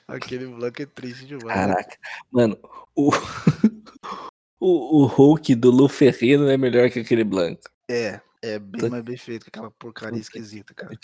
Aquele 0.09 0.47
Blanca 0.47 0.83
é 0.83 0.87
triste 0.87 1.27
demais. 1.27 1.55
Caraca. 1.55 1.97
Mano, 2.31 2.59
o, 2.95 3.11
o, 4.61 5.03
o 5.03 5.07
Hulk 5.07 5.55
do 5.55 5.71
Lu 5.71 5.89
Ferreiro 5.89 6.49
é 6.49 6.57
melhor 6.57 6.91
que 6.91 7.01
aquele 7.01 7.25
Blanca. 7.25 7.71
É. 7.89 8.21
É 8.43 8.59
bem 8.59 8.89
mais 8.89 9.03
bem 9.03 9.17
feito 9.17 9.45
que 9.45 9.51
aquela 9.51 9.71
porcaria 9.71 10.19
esquisita, 10.19 10.73
cara. 10.73 10.97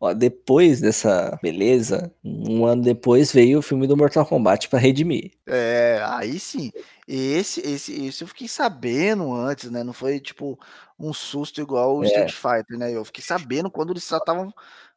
Ó, 0.00 0.12
depois 0.12 0.80
dessa 0.80 1.38
beleza, 1.40 2.12
um 2.24 2.66
ano 2.66 2.82
depois 2.82 3.30
veio 3.30 3.60
o 3.60 3.62
filme 3.62 3.86
do 3.86 3.96
Mortal 3.96 4.26
Kombat 4.26 4.68
para 4.68 4.80
redimir. 4.80 5.30
É, 5.46 6.02
aí 6.04 6.40
sim. 6.40 6.72
Esse, 7.06 7.60
esse, 7.60 8.06
esse 8.06 8.24
eu 8.24 8.26
fiquei 8.26 8.48
sabendo 8.48 9.32
antes, 9.32 9.70
né? 9.70 9.84
Não 9.84 9.92
foi 9.92 10.18
tipo 10.18 10.58
um 10.98 11.12
susto 11.12 11.60
igual 11.60 11.98
o 11.98 12.04
é. 12.04 12.08
Street 12.08 12.32
Fighter, 12.32 12.76
né? 12.76 12.90
Eu 12.92 13.04
fiquei 13.04 13.22
sabendo 13.22 13.70
quando 13.70 13.92
eles 13.92 14.08
já 14.08 14.16
estavam 14.16 14.52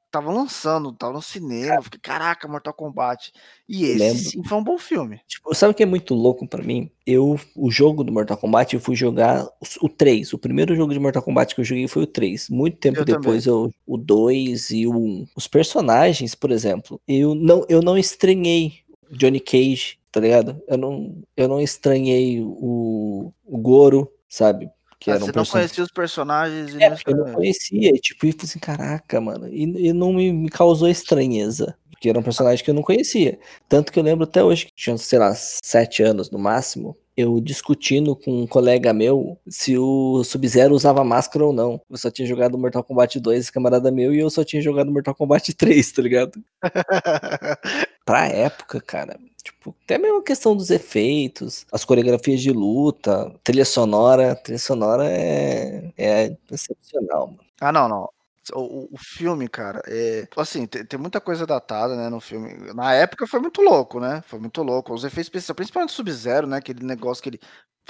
estavam 0.06 0.34
lançando, 0.34 0.94
tava 0.94 1.14
no 1.14 1.22
cinema. 1.22 1.82
Fiquei, 1.82 2.00
caraca, 2.00 2.48
Mortal 2.48 2.74
Kombat. 2.74 3.32
E 3.68 3.86
esse 3.86 4.00
Lembro. 4.00 4.18
sim 4.18 4.44
foi 4.44 4.58
um 4.58 4.64
bom 4.64 4.78
filme. 4.78 5.20
Tipo, 5.28 5.54
sabe 5.54 5.72
o 5.72 5.76
que 5.76 5.84
é 5.84 5.86
muito 5.86 6.14
louco 6.14 6.48
para 6.48 6.64
mim? 6.64 6.90
Eu, 7.06 7.40
o 7.56 7.70
jogo 7.70 8.04
do 8.04 8.12
Mortal 8.12 8.38
Kombat, 8.38 8.74
eu 8.74 8.80
fui 8.80 8.96
jogar 8.96 9.44
o, 9.46 9.86
o 9.86 9.90
3. 9.90 10.34
O 10.34 10.38
primeiro 10.38 10.76
jogo 10.76 10.94
de 10.94 11.00
Mortal 11.00 11.22
Kombat 11.22 11.54
que 11.54 11.62
eu 11.62 11.66
joguei 11.66 11.88
foi 11.88 12.04
o 12.04 12.08
3. 12.08 12.50
Muito 12.50 12.78
tempo 12.78 13.00
eu 13.00 13.06
depois 13.06 13.46
eu, 13.46 13.72
o 13.86 13.98
2 13.98 14.72
e 14.72 14.88
o 14.88 14.96
1. 14.96 15.28
Os 15.36 15.48
personagens, 15.48 16.34
por 16.34 16.52
exemplo, 16.52 17.00
eu 17.08 17.36
não, 17.36 17.66
eu 17.68 17.82
não 17.82 17.98
estranhei 17.98 18.86
Johnny 19.12 19.40
Cage, 19.40 20.00
tá 20.12 20.20
ligado? 20.20 20.62
Eu 20.68 20.78
não, 20.78 21.24
eu 21.36 21.48
não 21.48 21.60
estranhei 21.60 22.42
o, 22.42 23.34
o 23.46 23.58
Goro, 23.58 24.12
sabe? 24.28 24.70
Que 25.00 25.12
ah, 25.12 25.20
você 25.20 25.32
não 25.32 25.46
conhecia 25.46 25.84
os 25.84 25.92
personagens 25.92 26.74
e 26.74 26.84
é, 26.84 26.96
Eu 27.06 27.18
não 27.18 27.34
conhecia, 27.34 27.90
e, 27.90 28.00
tipo, 28.00 28.25
e 28.25 28.32
falei 28.32 28.46
assim, 28.46 28.60
caraca, 28.60 29.20
mano. 29.20 29.48
E, 29.48 29.90
e 29.90 29.94
não 29.94 30.14
me, 30.14 30.32
me, 30.32 30.50
causou 30.50 30.88
estranheza. 30.88 31.78
Porque 31.92 32.10
era 32.10 32.20
um 32.20 32.24
personagem 32.24 32.64
que 32.64 32.70
eu 32.70 32.75
não 32.75 32.82
conhecia. 32.82 33.40
Tanto 33.70 33.92
que 33.92 34.00
eu 34.00 34.04
lembro 34.04 34.24
até 34.25 34.44
hoje 34.44 34.66
que 34.68 34.74
tinha, 34.75 34.98
sei 34.98 35.20
lá, 35.20 35.34
sete 35.36 36.04
anos 36.04 36.30
no 36.30 36.40
máximo. 36.40 36.98
eu 37.16 37.40
discutindo 37.40 38.16
com 38.16 38.44
um 38.44 38.48
colega 38.48 38.94
meu 38.94 39.40
se 39.48 39.78
o 39.78 40.24
Sub-Zero 40.24 40.75
usava 40.75 41.04
máscara 41.04 41.46
ou 41.46 41.54
não. 41.54 41.82
Eu 41.90 41.98
só 41.98 42.12
tinha 42.12 42.28
jogado 42.28 42.58
Mortal 42.58 42.84
Kombat 42.84 43.20
2, 43.20 43.50
camarada 43.50 43.92
meu, 43.92 44.14
e 44.14 44.20
eu 44.20 44.30
só 44.30 44.44
tinha 44.44 44.62
jogado 44.62 44.92
Mortal 44.92 45.16
Kombat 45.16 45.54
3, 45.56 45.92
tá 45.92 46.02
ligado? 46.02 46.44
pra 48.06 48.28
época, 48.28 48.82
cara, 48.82 49.18
tipo, 49.46 49.75
até 49.84 49.98
mesmo 49.98 50.20
a 50.20 50.24
questão 50.24 50.56
dos 50.58 50.72
efeitos, 50.72 51.66
as 51.72 51.86
coreografias 51.86 52.42
de 52.42 52.52
luta, 52.52 53.34
trilha 53.44 53.64
sonora, 53.64 54.36
trilha 54.36 54.58
sonora 54.60 55.06
é, 55.08 55.94
é 55.96 56.38
excepcional, 56.52 57.28
mano. 57.28 57.40
Ah, 57.62 57.72
não, 57.72 57.88
não. 57.88 58.10
O, 58.54 58.94
o 58.94 58.98
filme, 58.98 59.48
cara, 59.48 59.82
é. 59.88 60.28
Assim, 60.38 60.68
tem, 60.68 60.86
tem, 60.86 61.00
muita 61.00 61.20
coisa 61.20 61.48
datada, 61.48 61.96
né, 61.96 62.10
no 62.10 62.20
filme. 62.20 62.54
Na 62.74 62.94
época 62.94 63.25
foi 63.25 63.40
muito 63.40 63.62
louco, 63.62 64.00
né? 64.00 64.24
Foi 64.28 64.40
muito 64.40 64.62
louco. 64.62 64.94
Os 64.94 65.04
efeitos 65.04 65.28
especiais, 65.28 65.56
principalmente 65.56 65.94
Sub-Zero, 65.94 66.46
né? 66.46 66.58
Aquele 66.58 66.86
negócio 66.86 67.24
que 67.24 67.30
ele 67.30 67.40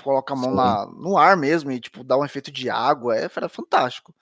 coloca 0.02 0.34
a 0.34 0.38
mão 0.38 0.54
na, 0.54 0.86
no 0.86 1.18
ar 1.18 1.36
mesmo 1.36 1.72
e, 1.72 1.80
tipo, 1.80 2.04
dá 2.06 2.18
um 2.18 2.24
efeito 2.24 2.52
de 2.52 2.70
água. 2.70 3.18
É, 3.18 3.30
era 3.36 3.50
fantástico. 3.50 4.14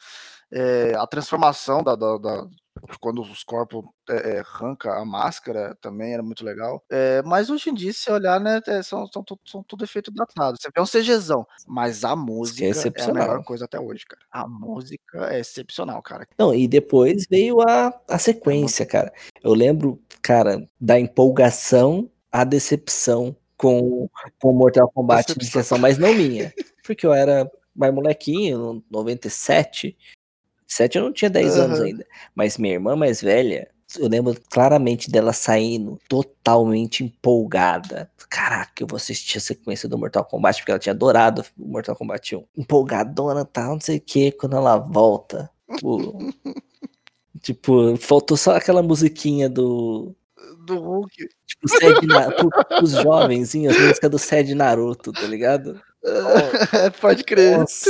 É, 0.52 0.96
a 0.96 1.06
transformação 1.06 1.84
da, 1.84 1.96
da, 1.96 2.18
da, 2.18 2.48
quando 3.00 3.22
os 3.22 3.44
corpos 3.44 3.84
é, 4.10 4.40
arranca 4.40 4.94
a 4.94 5.06
máscara 5.06 5.76
também 5.82 6.14
era 6.14 6.24
muito 6.24 6.44
legal. 6.44 6.84
É, 6.90 7.22
mas 7.24 7.50
hoje 7.50 7.70
em 7.70 7.74
dia, 7.74 7.94
se 7.94 8.12
olhar, 8.12 8.40
né, 8.40 8.62
são, 8.84 9.08
são, 9.08 9.24
são 9.46 9.64
tudo 9.64 9.84
efeito 9.84 10.12
datado. 10.12 10.58
Você 10.60 10.70
vê 10.74 10.82
um 10.82 10.86
CGzão, 10.86 11.46
mas 11.68 12.04
a 12.04 12.16
música 12.16 12.66
é, 12.66 12.70
é, 12.70 13.10
a 13.10 13.14
melhor 13.14 13.44
coisa 13.44 13.66
até 13.66 13.80
hoje, 13.80 14.06
cara. 14.06 14.22
A 14.32 14.48
música 14.48 15.34
é 15.34 15.40
excepcional, 15.40 16.02
cara. 16.02 16.28
Não, 16.38 16.54
e 16.54 16.68
depois 16.68 17.26
veio 17.30 17.62
a, 17.62 17.94
a 18.08 18.18
sequência, 18.18 18.86
cara. 18.86 19.12
Eu 19.42 19.54
lembro, 19.54 20.02
cara, 20.22 20.66
da 20.80 21.00
empolgação 21.00 22.10
à 22.32 22.44
decepção 22.44 23.36
com 23.58 24.10
o 24.44 24.52
Mortal 24.52 24.92
Kombat 24.92 25.38
de 25.38 25.46
sessão, 25.46 25.78
mas 25.78 25.98
não 25.98 26.14
minha. 26.14 26.54
Porque 26.84 27.06
eu 27.06 27.14
era 27.14 27.50
mais 27.76 27.94
molequinho, 27.94 28.84
97, 28.90 29.98
7 30.74 30.98
eu 30.98 31.04
não 31.04 31.14
tinha 31.14 31.30
10 31.30 31.56
uhum. 31.56 31.64
anos 31.64 31.82
ainda. 31.82 32.06
Mas 32.36 32.58
minha 32.58 32.74
irmã 32.74 32.96
mais 32.96 33.22
velha, 33.22 33.70
eu 33.98 34.08
lembro 34.08 34.36
claramente 34.50 35.10
dela 35.10 35.34
saindo 35.34 36.00
totalmente 36.08 37.04
empolgada. 37.04 38.10
Caraca, 38.30 38.82
eu 38.82 38.88
vou 38.88 38.98
assistir 38.98 39.38
a 39.38 39.42
sequência 39.42 39.88
do 39.88 39.98
Mortal 39.98 40.26
Kombat, 40.26 40.60
porque 40.60 40.72
ela 40.72 40.80
tinha 40.80 40.94
adorado 40.94 41.46
o 41.58 41.68
Mortal 41.68 41.96
Kombat 41.96 42.36
1. 42.36 42.44
Empolgadona, 42.58 43.46
tal, 43.46 43.66
tá, 43.66 43.74
não 43.74 43.80
sei 43.80 43.98
o 43.98 44.02
que, 44.02 44.32
quando 44.32 44.56
ela 44.56 44.78
volta. 44.78 45.52
Tipo, 45.76 46.18
tipo, 47.42 47.98
faltou 47.98 48.36
só 48.36 48.56
aquela 48.56 48.82
musiquinha 48.82 49.50
do. 49.50 50.16
Do 50.66 50.80
Hulk. 50.80 51.16
Tipo, 51.46 51.68
Sed 51.68 52.08
Naruto, 52.08 52.50
os 52.82 52.92
jovens, 52.92 53.54
as 53.54 53.78
músicas 53.78 54.10
do 54.10 54.18
Sed 54.18 54.56
Naruto, 54.56 55.12
tá 55.12 55.28
ligado? 55.28 55.80
Oh, 56.06 56.92
Pode 57.00 57.24
crer. 57.24 57.58
Nossa, 57.58 57.90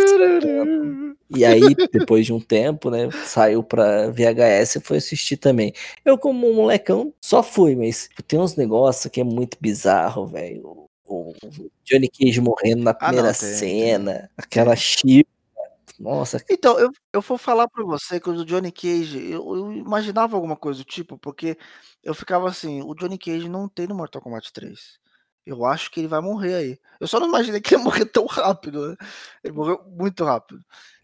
e 1.35 1.43
aí, 1.43 1.73
depois 1.91 2.25
de 2.25 2.31
um 2.33 2.39
tempo, 2.39 2.91
né, 2.91 3.09
saiu 3.25 3.63
pra 3.63 4.11
VHS 4.11 4.75
e 4.75 4.81
foi 4.81 4.97
assistir 4.97 5.37
também. 5.37 5.73
Eu, 6.05 6.17
como 6.17 6.47
um 6.47 6.53
molecão, 6.53 7.11
só 7.19 7.41
fui, 7.41 7.75
mas 7.75 8.09
tem 8.27 8.39
uns 8.39 8.55
negócios 8.55 9.11
que 9.11 9.19
é 9.19 9.23
muito 9.23 9.57
bizarro, 9.59 10.27
velho. 10.27 10.87
O 11.05 11.33
Johnny 11.83 12.07
Cage 12.07 12.39
morrendo 12.39 12.83
na 12.83 12.93
primeira 12.93 13.29
ah, 13.29 13.31
não, 13.31 13.39
tem, 13.39 13.49
cena, 13.49 14.13
tem. 14.13 14.29
aquela 14.37 14.75
chip. 14.75 15.27
Nossa. 15.99 16.43
Então, 16.49 16.79
eu, 16.79 16.91
eu 17.11 17.21
vou 17.21 17.37
falar 17.37 17.67
pra 17.67 17.83
você 17.83 18.19
que 18.19 18.29
o 18.29 18.45
Johnny 18.45 18.71
Cage, 18.71 19.31
eu, 19.31 19.55
eu, 19.55 19.73
imaginava 19.73 20.35
alguma 20.35 20.55
coisa 20.55 20.79
do 20.79 20.85
tipo, 20.85 21.17
porque 21.17 21.57
eu 22.03 22.13
ficava 22.13 22.47
assim, 22.49 22.81
o 22.81 22.93
Johnny 22.93 23.17
Cage 23.17 23.49
não 23.49 23.67
tem 23.67 23.87
no 23.87 23.95
Mortal 23.95 24.21
Kombat 24.21 24.51
3. 24.51 25.02
Eu 25.45 25.65
acho 25.65 25.91
que 25.91 25.99
ele 25.99 26.07
vai 26.07 26.21
morrer 26.21 26.55
aí. 26.55 26.79
Eu 26.99 27.07
só 27.07 27.19
não 27.19 27.27
imaginei 27.27 27.59
que 27.59 27.73
ele 27.73 27.81
ia 27.81 27.83
morrer 27.83 28.05
tão 28.05 28.25
rápido, 28.25 28.89
né? 28.89 28.95
Ele 29.43 29.53
morreu 29.53 29.81
muito 29.87 30.23
rápido. 30.23 30.61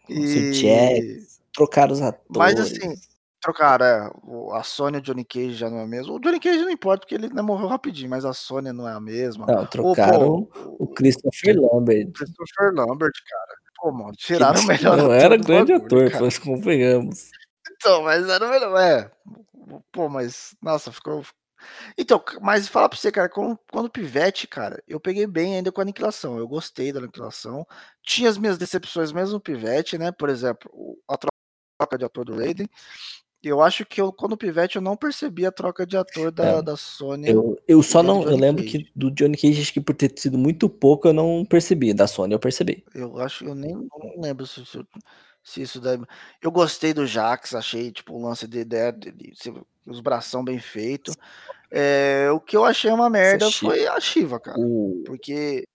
E... 0.08 0.52
Jax, 0.52 1.40
trocaram 1.52 1.92
os 1.92 2.00
atores. 2.00 2.36
Mas 2.36 2.58
assim, 2.58 2.94
trocaram, 3.40 3.86
é. 3.86 4.10
A 4.52 4.62
Sony 4.62 4.98
e 4.98 5.00
o 5.00 5.02
Johnny 5.02 5.24
Cage 5.24 5.54
já 5.54 5.70
não 5.70 5.78
é 5.78 5.86
mesmo. 5.86 6.14
O 6.14 6.20
Johnny 6.20 6.40
Cage 6.40 6.58
não 6.58 6.70
importa 6.70 7.00
porque 7.00 7.14
ele 7.14 7.28
né, 7.28 7.42
morreu 7.42 7.68
rapidinho, 7.68 8.10
mas 8.10 8.24
a 8.24 8.32
Sony 8.32 8.72
não 8.72 8.88
é 8.88 8.92
a 8.92 9.00
mesma. 9.00 9.46
Não, 9.46 9.66
trocaram 9.66 10.44
pô, 10.44 10.76
o 10.78 10.86
Christopher 10.88 11.56
Lambert. 11.60 12.08
O 12.08 12.12
Christopher 12.12 12.72
Lambert, 12.74 13.12
cara. 13.28 13.60
Pô, 13.76 13.92
mano, 13.92 14.12
tiraram 14.12 14.60
o 14.60 14.66
melhor 14.66 14.96
Não 14.96 15.12
era 15.12 15.36
grande 15.36 15.72
bagulho, 15.72 16.06
ator, 16.06 16.20
nós 16.20 16.38
convenhamos. 16.38 17.30
Então, 17.72 18.02
mas 18.02 18.28
era 18.28 18.46
o 18.46 18.50
melhor, 18.50 18.78
é. 18.78 19.10
Pô, 19.90 20.08
mas, 20.08 20.54
nossa, 20.60 20.92
ficou, 20.92 21.24
então, 21.96 22.22
mas 22.40 22.68
falar 22.68 22.88
pra 22.88 22.98
você, 22.98 23.10
cara, 23.10 23.28
quando, 23.28 23.58
quando 23.70 23.90
pivete, 23.90 24.46
cara, 24.46 24.82
eu 24.86 25.00
peguei 25.00 25.26
bem 25.26 25.56
ainda 25.56 25.72
com 25.72 25.80
a 25.80 25.84
aniquilação. 25.84 26.38
Eu 26.38 26.48
gostei 26.48 26.92
da 26.92 27.00
aniquilação. 27.00 27.66
Tinha 28.02 28.28
as 28.28 28.38
minhas 28.38 28.58
decepções 28.58 29.12
mesmo 29.12 29.34
no 29.34 29.40
pivete, 29.40 29.98
né? 29.98 30.12
Por 30.12 30.28
exemplo, 30.28 30.70
a 31.08 31.16
troca 31.16 31.98
de 31.98 32.04
ator 32.04 32.24
do 32.24 32.36
Raiden. 32.36 32.68
Eu 33.42 33.62
acho 33.62 33.86
que 33.86 34.00
eu, 34.00 34.12
quando 34.12 34.36
pivete, 34.36 34.76
eu 34.76 34.82
não 34.82 34.96
percebi 34.96 35.46
a 35.46 35.52
troca 35.52 35.86
de 35.86 35.96
ator 35.96 36.30
da, 36.30 36.44
é, 36.44 36.62
da 36.62 36.76
Sony. 36.76 37.30
Eu, 37.30 37.58
eu 37.66 37.82
só 37.82 38.02
não. 38.02 38.22
Eu 38.22 38.36
lembro 38.36 38.62
Cage. 38.62 38.78
que 38.84 38.90
do 38.94 39.10
Johnny 39.10 39.34
Cage, 39.34 39.62
acho 39.62 39.72
que 39.72 39.80
por 39.80 39.94
ter 39.94 40.12
sido 40.14 40.36
muito 40.36 40.68
pouco, 40.68 41.08
eu 41.08 41.14
não 41.14 41.44
percebi. 41.48 41.94
Da 41.94 42.06
Sony, 42.06 42.34
eu 42.34 42.38
percebi. 42.38 42.84
Eu 42.94 43.18
acho, 43.18 43.46
eu 43.46 43.54
nem 43.54 43.72
não 43.72 44.20
lembro 44.20 44.46
se, 44.46 44.64
se, 44.66 44.78
se 45.42 45.62
isso 45.62 45.80
daí. 45.80 45.98
Eu 46.40 46.50
gostei 46.50 46.92
do 46.92 47.06
Jax, 47.06 47.54
achei, 47.54 47.90
tipo, 47.90 48.14
o 48.14 48.22
lance 48.22 48.46
de, 48.46 48.64
de, 48.64 48.92
de, 48.92 49.32
os 49.86 50.00
bração 50.00 50.44
bem 50.44 50.58
feito. 50.58 51.12
É, 51.70 52.28
o 52.32 52.40
que 52.40 52.56
eu 52.56 52.64
achei 52.64 52.90
uma 52.90 53.08
merda 53.08 53.50
foi 53.50 53.86
a 53.86 53.98
Shiva, 54.00 54.40
cara. 54.40 54.58
Uh. 54.58 55.02
Porque 55.06 55.66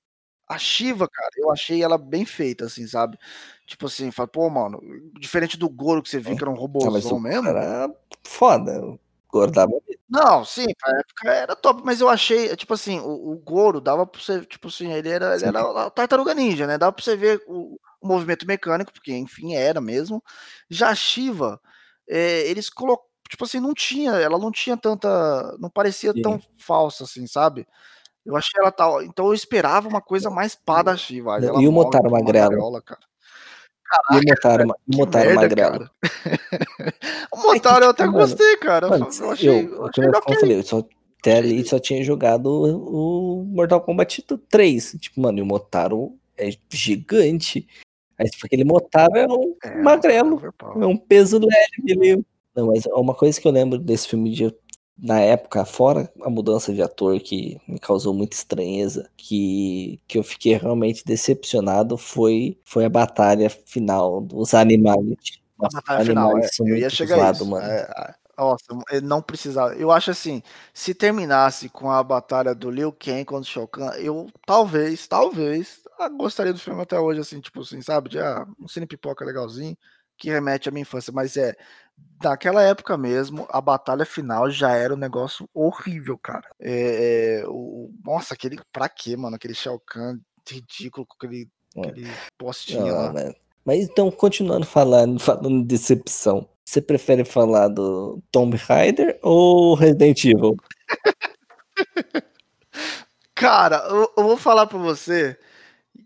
a 0.48 0.58
Shiva, 0.58 1.08
cara, 1.08 1.32
eu 1.38 1.52
achei 1.52 1.82
ela 1.82 1.98
bem 1.98 2.26
feita, 2.26 2.66
assim, 2.66 2.86
sabe? 2.86 3.18
Tipo 3.66 3.88
assim, 3.88 4.12
fala, 4.12 4.28
pô, 4.28 4.50
mano, 4.50 4.80
diferente 5.20 5.58
do 5.58 5.70
Goro 5.70 6.04
que 6.04 6.10
você 6.10 6.20
viu 6.20 6.34
é. 6.34 6.36
que 6.36 6.44
era 6.44 6.52
um 6.52 6.56
robôzão 6.56 7.20
mesmo. 7.20 7.48
Era 7.48 7.90
foda. 8.24 8.98
Goro 9.28 9.52
dava. 9.52 9.72
Não, 10.08 10.46
sim, 10.46 10.68
pra 10.80 11.00
época 11.00 11.30
era 11.30 11.56
top, 11.56 11.82
mas 11.84 12.00
eu 12.00 12.08
achei, 12.08 12.56
tipo 12.56 12.74
assim, 12.74 13.00
o, 13.00 13.32
o 13.32 13.38
Goro 13.38 13.82
dava 13.82 14.06
pra 14.06 14.22
você, 14.22 14.46
tipo 14.46 14.68
assim, 14.68 14.94
ele 14.94 15.10
era, 15.10 15.36
ele 15.36 15.46
era 15.46 15.86
a 15.86 15.90
tartaruga 15.90 16.34
ninja, 16.34 16.68
né? 16.68 16.78
Dava 16.78 16.94
pra 16.94 17.04
você 17.04 17.18
ver 17.18 17.44
o 17.48 17.80
movimento 18.06 18.48
mecânico, 18.48 18.94
porque 18.94 19.14
enfim 19.14 19.56
era 19.56 19.82
mesmo. 19.82 20.24
Já 20.70 20.90
a 20.90 20.96
Shiva, 20.96 21.60
é, 22.08 22.48
eles 22.50 22.70
colocaram 22.70 23.16
tipo 23.30 23.44
assim, 23.44 23.60
não 23.60 23.74
tinha, 23.74 24.12
ela 24.12 24.38
não 24.38 24.52
tinha 24.52 24.78
tanta, 24.78 25.58
não 25.60 25.70
parecia 25.70 26.14
Sim. 26.14 26.22
tão 26.22 26.42
falsa 26.58 27.04
assim, 27.04 27.26
sabe? 27.28 27.68
Eu 28.26 28.36
achei 28.36 28.60
ela 28.60 28.72
tal, 28.72 29.04
então 29.04 29.28
eu 29.28 29.34
esperava 29.34 29.88
uma 29.88 30.02
coisa 30.02 30.30
mais 30.30 30.56
pá 30.56 30.82
da 30.82 30.98
Shiva. 30.98 31.40
E 31.60 31.68
o 31.68 31.72
Motaro 31.72 32.10
Magrelo? 32.10 32.82
Cara. 32.82 33.00
Caraca, 33.86 34.14
e 34.14 34.18
o 34.18 34.30
Motaro, 34.30 34.64
o 34.94 34.98
Motaro 34.98 35.36
Magrelo? 35.36 35.90
o 37.32 37.38
Motaro 37.38 37.86
eu 37.86 37.90
até 37.92 38.08
gostei, 38.08 38.58
cara. 38.58 38.90
Mano, 38.90 39.08
eu 39.20 39.32
achei, 39.32 39.50
eu, 39.50 39.76
eu, 39.76 39.86
achei 39.86 40.06
eu, 40.06 40.12
eu 40.12 40.40
falei, 40.40 40.58
eu 40.58 40.64
só, 40.64 40.84
até 41.20 41.38
ali 41.38 41.66
só 41.68 41.78
tinha 41.80 42.04
jogado 42.04 42.48
o 42.48 43.44
Mortal 43.46 43.82
Kombat 43.82 44.24
3. 44.50 44.96
Tipo, 45.00 45.22
mano, 45.22 45.38
e 45.38 45.42
o 45.44 45.46
Motaro 45.46 46.18
é 46.36 46.50
gigante. 46.70 47.68
Aí 48.18 48.28
aquele 48.44 48.64
Motaro 48.64 49.18
é 49.18 49.28
um 49.28 49.56
é, 49.64 49.82
magrelo, 49.82 50.42
é 50.82 50.86
um 50.86 50.98
peso 50.98 51.40
leve 51.40 51.92
ali. 51.92 52.26
Não, 52.56 52.68
mas 52.68 52.86
uma 52.88 53.14
coisa 53.14 53.40
que 53.40 53.48
eu 53.48 53.52
lembro 53.52 53.78
desse 53.78 54.08
filme 54.08 54.32
de 54.32 54.54
na 54.98 55.20
época, 55.20 55.66
fora 55.66 56.10
a 56.22 56.30
mudança 56.30 56.74
de 56.74 56.82
ator 56.82 57.20
que 57.20 57.60
me 57.68 57.78
causou 57.78 58.14
muita 58.14 58.36
estranheza, 58.36 59.10
que, 59.18 60.00
que 60.08 60.18
eu 60.18 60.24
fiquei 60.24 60.56
realmente 60.56 61.04
decepcionado 61.04 61.98
foi, 61.98 62.58
foi 62.64 62.86
a 62.86 62.90
batalha 62.90 63.50
final 63.50 64.22
dos 64.22 64.54
animais. 64.54 65.18
A 65.60 65.68
batalha 65.70 66.06
final, 66.06 66.38
é, 66.38 66.48
eu 66.62 66.78
ia 66.78 66.90
chegar 66.90 67.18
zoado, 67.18 67.38
isso. 67.38 67.46
Mano. 67.46 67.66
É, 67.66 68.16
nossa, 68.38 68.66
não 69.04 69.22
precisava. 69.22 69.76
Eu 69.76 69.92
acho 69.92 70.12
assim, 70.12 70.42
se 70.74 70.94
terminasse 70.94 71.70
com 71.70 71.92
a 71.92 72.02
batalha 72.04 72.56
do 72.56 72.70
Liu 72.70 72.92
Kang 72.92 73.24
contra 73.26 73.50
o 73.50 73.52
Shao 73.52 73.68
Kahn, 73.68 73.92
eu 73.98 74.28
talvez, 74.46 75.08
talvez, 75.08 75.82
gostaria 76.18 76.54
do 76.54 76.60
filme 76.60 76.82
até 76.82 77.00
hoje, 77.00 77.20
assim, 77.20 77.40
tipo 77.40 77.62
assim, 77.62 77.82
sabe? 77.82 78.10
De 78.10 78.20
ah, 78.20 78.46
um 78.60 78.68
cine 78.68 78.86
pipoca 78.86 79.26
legalzinho 79.26 79.78
que 80.18 80.30
remete 80.30 80.70
à 80.70 80.72
minha 80.72 80.84
infância, 80.84 81.12
mas 81.14 81.36
é 81.36 81.56
daquela 82.22 82.64
época 82.64 82.98
mesmo, 82.98 83.46
a 83.50 83.60
batalha 83.60 84.06
final 84.06 84.50
já 84.50 84.72
era 84.72 84.94
um 84.94 84.98
negócio 84.98 85.50
horrível, 85.54 86.18
cara. 86.18 86.50
É, 86.60 87.42
é, 87.42 87.48
o, 87.48 87.92
nossa, 88.04 88.34
aquele. 88.34 88.58
Pra 88.72 88.88
quê, 88.88 89.16
mano? 89.18 89.36
Aquele 89.36 89.54
Shao 89.54 89.80
Kahn 89.80 90.20
ridículo 90.50 91.06
com 91.06 91.16
aquele, 91.18 91.50
é. 91.76 91.82
aquele 91.82 92.08
postinho 92.38 92.94
lá. 92.94 93.12
Né? 93.12 93.34
Mas 93.64 93.84
então, 93.84 94.12
continuando 94.12 94.66
falando, 94.66 95.20
falando 95.20 95.62
de 95.62 95.66
decepção, 95.66 96.48
você 96.64 96.82
prefere 96.82 97.26
falar 97.26 97.68
do 97.68 98.22
Tomb 98.32 98.56
Raider 98.58 99.20
ou 99.22 99.76
Resident 99.76 100.24
Evil? 100.26 100.56
Cara, 103.36 103.86
eu, 103.90 104.14
eu, 104.18 104.24
vou 104.24 104.38
falar 104.38 104.66
pra 104.66 104.78
você 104.78 105.38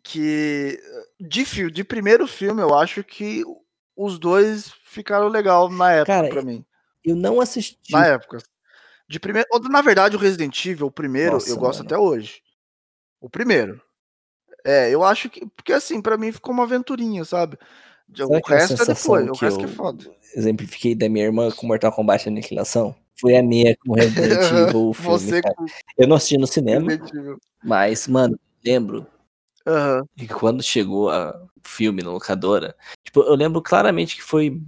que 0.03 0.79
de, 1.20 1.72
de 1.72 1.84
primeiro 1.84 2.27
filme 2.27 2.62
eu 2.62 2.74
acho 2.77 3.03
que 3.03 3.44
os 3.96 4.18
dois 4.18 4.72
ficaram 4.86 5.27
legal 5.27 5.70
na 5.70 5.91
época 5.91 6.13
Cara, 6.13 6.29
pra 6.29 6.41
mim. 6.41 6.65
Eu 7.03 7.15
não 7.15 7.41
assisti. 7.41 7.91
Na 7.91 8.06
época. 8.06 8.38
De 9.08 9.20
primeiro, 9.20 9.48
na 9.70 9.82
verdade, 9.82 10.15
o 10.15 10.20
Resident 10.20 10.65
Evil, 10.65 10.88
o 10.88 10.91
primeiro, 10.91 11.34
Nossa, 11.34 11.50
eu 11.50 11.58
gosto 11.58 11.79
mano. 11.79 11.88
até 11.88 11.98
hoje. 11.98 12.41
O 13.20 13.29
primeiro. 13.29 13.82
É, 14.63 14.89
eu 14.94 15.03
acho 15.03 15.29
que. 15.29 15.46
Porque 15.48 15.74
assim, 15.74 16.01
pra 16.01 16.18
mim 16.18 16.32
ficou 16.32 16.53
uma 16.53 16.63
aventurinha, 16.63 17.25
sabe? 17.25 17.58
Sabe 18.15 18.36
O 18.36 18.48
resto 18.48 18.82
é 18.82 18.86
depois, 18.86 19.29
o 19.29 19.34
resto 19.34 19.60
que 19.60 19.65
é 19.65 19.68
eu 19.68 19.74
foda. 19.74 20.12
exemplifiquei 20.36 20.96
da 20.96 21.10
minha 21.10 21.25
irmã 21.25 21.51
com 21.51 21.68
Mortal 21.68 21.91
Kombat 21.91 22.27
Aniquilação? 22.27 22.96
Foi 23.20 23.36
a 23.36 23.44
minha 23.44 23.75
com 23.77 23.94
Resident 23.94 24.39
Evil, 24.70 24.89
o 24.89 24.94
filme, 24.94 25.41
com 25.41 25.65
Eu 25.98 26.08
não 26.08 26.15
assisti 26.15 26.38
no 26.38 26.48
cinema, 26.48 26.88
mas, 27.63 28.08
mano, 28.08 28.39
lembro 28.63 29.06
Aham. 29.70 30.06
que 30.18 30.28
quando 30.28 30.64
chegou 30.64 31.10
a- 31.10 31.32
o 31.56 31.68
filme 31.68 32.02
na 32.02 32.12
locadora, 32.12 32.76
tipo, 33.04 33.22
eu 33.22 33.36
lembro 33.36 33.62
claramente 33.62 34.16
que 34.16 34.24
foi 34.24 34.62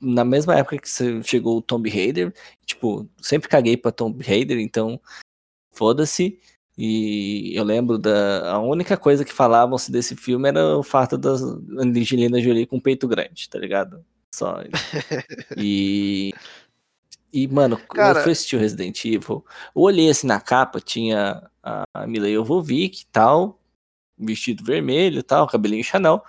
na 0.00 0.24
mesma 0.24 0.54
época 0.56 0.78
que 0.78 0.88
chegou 1.24 1.58
o 1.58 1.62
Tomb 1.62 1.88
Raider, 1.90 2.32
tipo, 2.64 3.08
sempre 3.20 3.48
caguei 3.48 3.76
pra 3.76 3.92
Tomb 3.92 4.22
Raider, 4.24 4.58
então 4.58 5.00
foda-se. 5.72 6.38
E 6.78 7.52
eu 7.54 7.62
lembro 7.64 7.98
da 7.98 8.52
a 8.52 8.58
única 8.58 8.96
coisa 8.96 9.24
que 9.24 9.32
falavam-se 9.32 9.92
desse 9.92 10.16
filme 10.16 10.48
era 10.48 10.78
o 10.78 10.82
fato 10.82 11.18
da 11.18 11.32
Angelina 11.78 12.40
Jolie 12.40 12.64
com 12.66 12.80
peito 12.80 13.06
grande, 13.06 13.48
tá 13.50 13.58
ligado? 13.58 14.02
Só. 14.34 14.62
E 15.56 16.32
e 17.32 17.46
mano, 17.46 17.76
quando 17.76 17.90
eu 18.08 18.14
Cara- 18.14 18.22
fui 18.22 18.32
assistir 18.32 18.56
o 18.56 18.58
Resident 18.58 19.04
Evil, 19.04 19.44
eu 19.76 19.82
olhei 19.82 20.08
assim 20.10 20.26
na 20.26 20.40
capa, 20.40 20.80
tinha 20.80 21.48
a 21.62 22.06
Mila 22.06 22.28
Jovovich 22.30 23.02
e 23.02 23.06
tal, 23.12 23.59
vestido 24.20 24.64
vermelho 24.64 25.18
e 25.18 25.22
tal, 25.22 25.46
cabelinho 25.48 25.84
Chanel. 25.84 26.22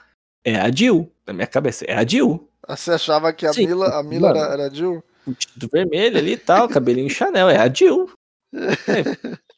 É 0.44 0.56
a 0.56 0.72
Jill, 0.72 1.12
na 1.26 1.34
minha 1.34 1.48
cabeça, 1.48 1.86
é 1.86 1.94
a 1.94 2.06
Jill. 2.06 2.50
Você 2.68 2.92
achava 2.92 3.32
que 3.34 3.46
a 3.46 3.54
Sim, 3.54 3.68
Mila, 3.68 4.00
a 4.00 4.04
Mila 4.04 4.30
era, 4.30 4.54
era 4.64 4.74
Jill? 4.74 5.04
Vestido 5.26 5.70
vermelho 5.72 6.18
ali 6.18 6.32
e 6.34 6.38
tal, 6.38 6.68
cabelinho 6.68 7.10
Chanel, 7.10 7.50
é 7.50 7.58
a 7.58 7.72
Jill. 7.72 8.12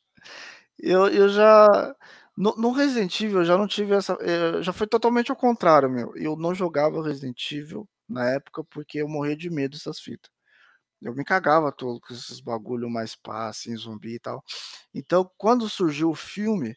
Eu, 0.80 1.08
eu 1.08 1.30
já. 1.30 1.96
No, 2.36 2.56
no 2.58 2.72
Resident 2.72 3.20
Evil 3.22 3.40
eu 3.40 3.46
já 3.46 3.58
não 3.58 3.68
tive 3.68 3.94
essa. 3.96 4.18
eh, 4.22 4.62
Já 4.62 4.74
foi 4.74 4.88
totalmente 4.88 5.32
ao 5.32 5.38
contrário, 5.38 5.90
meu. 5.90 6.12
Eu 6.16 6.36
não 6.36 6.54
jogava 6.54 7.02
Resident 7.04 7.40
Evil 7.52 7.88
na 8.10 8.30
época 8.32 8.64
porque 8.66 8.98
eu 9.00 9.08
morria 9.08 9.36
de 9.36 9.50
medo 9.50 9.72
dessas 9.78 10.00
fitas. 10.00 10.30
Eu 11.02 11.14
me 11.16 11.24
cagava 11.24 11.72
todo 11.72 12.00
com 12.02 12.14
esses 12.14 12.40
bagulho 12.40 12.90
mais 12.90 13.16
pá, 13.16 13.48
assim, 13.50 13.76
zumbi 13.78 14.16
e 14.16 14.20
tal. 14.20 14.44
Então, 14.94 15.30
quando 15.38 15.70
surgiu 15.70 16.10
o 16.10 16.16
filme, 16.16 16.76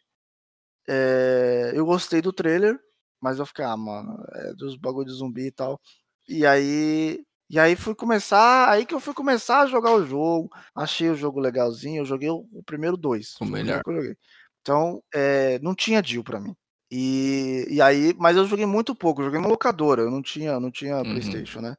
eh, 0.87 1.71
eu 1.75 1.85
gostei 1.85 2.21
do 2.21 2.33
trailer, 2.33 2.79
mas 3.21 3.39
eu 3.39 3.45
fiquei, 3.45 3.65
ah, 3.65 3.75
mano, 3.77 4.23
é 4.33 4.53
dos 4.53 4.75
bagulho 4.75 5.07
de 5.07 5.13
zumbi 5.13 5.47
e 5.47 5.51
tal. 5.51 5.79
E 6.27 6.45
aí. 6.45 7.23
E 7.49 7.57
aí 7.59 7.75
fui 7.77 7.95
começar. 7.95 8.69
Aí 8.69 8.85
que 8.85 8.93
eu 8.93 8.99
fui 8.99 9.13
começar 9.13 9.61
a 9.61 9.67
jogar 9.67 9.91
o 9.93 10.05
jogo. 10.05 10.49
Achei 10.75 11.09
o 11.09 11.15
jogo 11.15 11.39
legalzinho. 11.39 12.01
Eu 12.01 12.05
joguei 12.05 12.29
o, 12.29 12.45
o 12.51 12.61
primeiro 12.63 12.97
dois. 12.97 13.35
O 13.39 13.45
melhor. 13.45 13.81
primeiro 13.81 13.83
que 13.83 13.89
eu 13.89 13.95
joguei. 13.95 14.17
Então, 14.61 15.01
eh, 15.13 15.57
não 15.61 15.73
tinha 15.73 16.03
Jill 16.03 16.23
pra 16.25 16.39
mim. 16.41 16.53
E, 16.91 17.65
e 17.69 17.81
aí, 17.81 18.13
mas 18.17 18.35
eu 18.35 18.45
joguei 18.45 18.65
muito 18.65 18.93
pouco. 18.93 19.23
Joguei 19.23 19.39
numa 19.39 19.49
locadora. 19.49 20.01
Eu 20.01 20.11
não 20.11 20.21
tinha, 20.21 20.59
não 20.59 20.69
tinha 20.69 20.97
Uhum. 20.97 21.03
PlayStation, 21.05 21.61
né? 21.61 21.75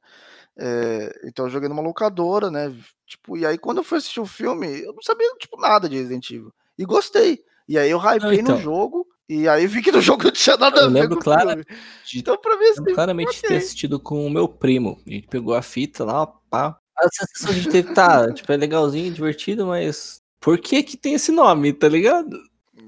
Eh, 0.58 1.20
então 1.24 1.46
eu 1.46 1.50
joguei 1.50 1.68
numa 1.68 1.82
locadora, 1.82 2.50
né? 2.50 2.74
Tipo, 3.06 3.36
e 3.36 3.46
aí 3.46 3.58
quando 3.58 3.78
eu 3.78 3.84
fui 3.84 3.98
assistir 3.98 4.20
o 4.20 4.26
filme, 4.26 4.66
eu 4.84 4.92
não 4.92 5.02
sabia 5.02 5.28
tipo 5.38 5.60
nada 5.60 5.88
de 5.88 5.96
Resident 5.96 6.30
Evil. 6.30 6.52
E 6.78 6.84
gostei. 6.84 7.42
E 7.68 7.78
aí 7.78 7.90
eu 7.90 7.98
hypei 7.98 8.40
então. 8.40 8.56
no 8.56 8.62
jogo. 8.62 9.06
E 9.28 9.46
aí 9.46 9.66
vi 9.66 9.82
que 9.82 9.92
no 9.92 10.00
jogo 10.00 10.24
não 10.24 10.30
tinha 10.30 10.56
nada 10.56 10.80
Eu 10.80 10.84
a 10.86 10.88
ver 10.88 10.94
lembro 10.94 11.16
com 11.16 11.20
o 11.20 11.24
clara- 11.24 11.50
filme. 11.50 11.64
De 12.06 12.18
Então 12.18 12.36
pra 12.38 12.56
mim 12.56 12.64
lembro 12.64 12.82
assim, 12.82 12.94
claramente 12.94 13.34
de 13.34 13.42
ter 13.42 13.56
assistido 13.56 14.00
com 14.00 14.26
o 14.26 14.30
meu 14.30 14.48
primo. 14.48 14.98
A 15.06 15.10
gente 15.10 15.28
pegou 15.28 15.54
a 15.54 15.60
fita 15.60 16.02
lá, 16.04 16.26
pá. 16.26 16.78
A 16.98 17.08
sensação 17.12 17.54
de 17.54 17.68
ter, 17.68 17.92
tá, 17.92 18.32
tipo, 18.32 18.50
é 18.50 18.56
legalzinho, 18.56 19.12
divertido, 19.12 19.66
mas 19.66 20.20
por 20.40 20.58
que 20.58 20.82
que 20.82 20.96
tem 20.96 21.12
esse 21.14 21.30
nome, 21.30 21.72
tá 21.74 21.88
ligado? 21.88 22.36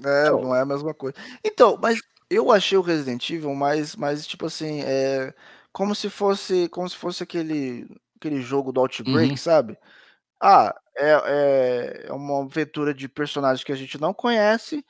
É, 0.03 0.27
Então. 0.27 0.41
não 0.41 0.55
é 0.55 0.61
a 0.61 0.65
mesma 0.65 0.93
coisa. 0.95 1.15
Então, 1.45 1.77
mas 1.81 1.99
eu 2.29 2.51
achei 2.51 2.75
o 2.77 2.81
Resident 2.81 3.29
Evil 3.29 3.53
mais, 3.53 3.95
mais 3.95 4.25
tipo 4.25 4.47
assim, 4.47 4.81
é 4.81 5.31
como 5.71 5.93
se 5.93 6.09
fosse, 6.09 6.67
como 6.69 6.89
se 6.89 6.97
fosse 6.97 7.21
aquele, 7.21 7.87
aquele 8.17 8.41
jogo 8.41 8.71
do 8.71 8.79
Outbreak, 8.81 9.29
Uhum. 9.31 9.37
sabe? 9.37 9.77
Ah, 10.41 10.75
é, 10.97 11.11
é, 11.25 12.05
é 12.07 12.13
uma 12.13 12.43
aventura 12.43 12.93
de 12.93 13.07
personagens 13.07 13.63
que 13.63 13.71
a 13.71 13.75
gente 13.75 13.99
não 13.99 14.13
conhece 14.13 14.85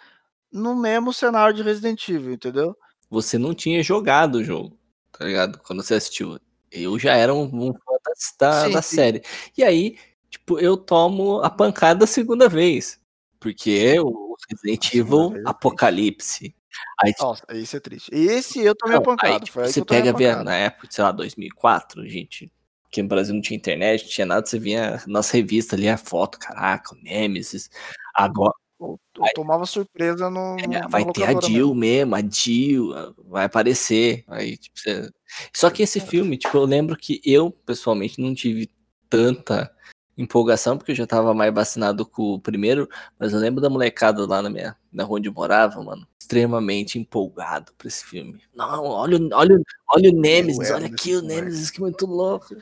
no 0.52 0.76
mesmo 0.76 1.14
cenário 1.14 1.56
de 1.56 1.64
Resident 1.64 2.08
Evil, 2.10 2.34
entendeu? 2.34 2.76
Você 3.10 3.38
não 3.38 3.54
tinha 3.54 3.84
jogado 3.84 4.36
o 4.36 4.44
jogo, 4.44 4.78
tá 5.12 5.26
ligado? 5.26 5.60
Quando 5.60 5.84
você 5.84 5.96
assistiu. 5.96 6.40
Eu 6.72 6.98
já 6.98 7.14
era 7.16 7.34
um, 7.34 7.44
um 7.44 7.74
fã 7.74 7.94
da, 8.40 8.48
da, 8.48 8.66
Sim, 8.66 8.72
da 8.72 8.82
sim. 8.82 8.96
série. 8.96 9.24
E 9.58 9.64
aí, 9.64 9.98
tipo, 10.30 10.58
eu 10.58 10.78
tomo 10.78 11.42
a 11.44 11.50
pancada 11.50 12.06
a 12.06 12.08
segunda 12.08 12.48
vez. 12.48 13.00
Porque 13.40 14.00
o 14.00 14.36
Resident 14.50 14.94
Evil 14.94 15.36
é. 15.36 15.42
Apocalipse. 15.46 16.56
Aí, 17.04 17.14
Nossa, 17.20 17.44
isso 17.52 17.76
é 17.76 17.80
triste. 17.80 18.10
Esse 18.14 18.62
eu 18.62 18.76
tomei 18.76 18.96
Não, 18.96 19.02
a 19.02 19.06
pancada. 19.06 19.34
aí, 19.34 19.40
tipo, 19.42 19.60
você 19.60 19.84
pega 19.84 20.12
a 20.12 20.14
ver 20.14 20.44
na 20.44 20.56
época, 20.56 20.88
sei 20.90 21.04
lá, 21.04 21.12
2004, 21.12 22.08
gente, 22.08 22.52
que 22.92 23.02
no 23.02 23.08
Brasil 23.08 23.34
não 23.34 23.42
tinha 23.42 23.58
internet, 23.58 24.04
não 24.04 24.10
tinha 24.10 24.26
nada, 24.28 24.46
você 24.46 24.60
vinha 24.60 25.02
nas 25.08 25.30
revistas 25.32 25.80
ali 25.80 25.88
a 25.88 25.98
foto, 25.98 26.38
caraca, 26.38 26.94
o 26.94 26.98
Nemesis. 27.02 27.70
Agora 28.14 28.54
Eu, 28.80 29.00
eu 29.18 29.26
tomava 29.36 29.66
surpresa 29.66 30.30
no, 30.30 30.58
é, 30.74 30.88
vai 30.90 31.06
ter 31.06 31.24
a 31.24 31.40
Jill 31.40 31.74
mesmo. 31.74 32.12
mesmo, 32.12 32.16
a 32.16 32.22
Jill 32.22 32.94
a- 32.94 33.14
vai 33.30 33.46
aparecer. 33.46 34.24
Aí, 34.28 34.58
tipo, 34.58 34.78
você... 34.80 35.10
Só 35.56 35.70
que 35.70 35.84
esse 35.84 36.00
filme, 36.00 36.36
tipo, 36.38 36.58
eu 36.58 36.66
lembro 36.66 36.98
que 36.98 37.22
eu, 37.24 37.52
pessoalmente, 37.52 38.20
não 38.20 38.34
tive 38.34 38.70
tanta 39.10 39.72
empolgação, 40.18 40.78
porque 40.78 40.92
eu 40.92 40.96
já 40.96 41.08
tava 41.08 41.34
mais 41.34 41.54
vacinado 41.54 42.06
com 42.06 42.34
o 42.34 42.40
primeiro, 42.42 42.90
mas 43.20 43.34
eu 43.34 43.40
lembro 43.40 43.62
da 43.62 43.70
molecada 43.70 44.26
lá 44.28 44.42
na 44.42 44.50
minha, 44.50 44.76
na 44.92 45.04
rua 45.04 45.18
onde 45.20 45.30
eu 45.30 45.34
morava, 45.34 45.82
mano, 45.84 46.06
extremamente 46.20 47.00
empolgado 47.00 47.72
pra 47.78 47.88
esse 47.88 48.04
filme. 48.06 48.42
Não, 48.54 48.84
olha, 48.86 49.18
o- 49.18 49.30
olha, 49.34 49.62
olha 49.96 50.10
o 50.10 50.14
Nemesis, 50.14 50.70
olha 50.72 50.88
aqui 50.88 51.16
o. 51.16 51.22
Nemesis, 51.22 51.70
que 51.72 51.80
muito 51.80 52.06
louco. 52.06 52.56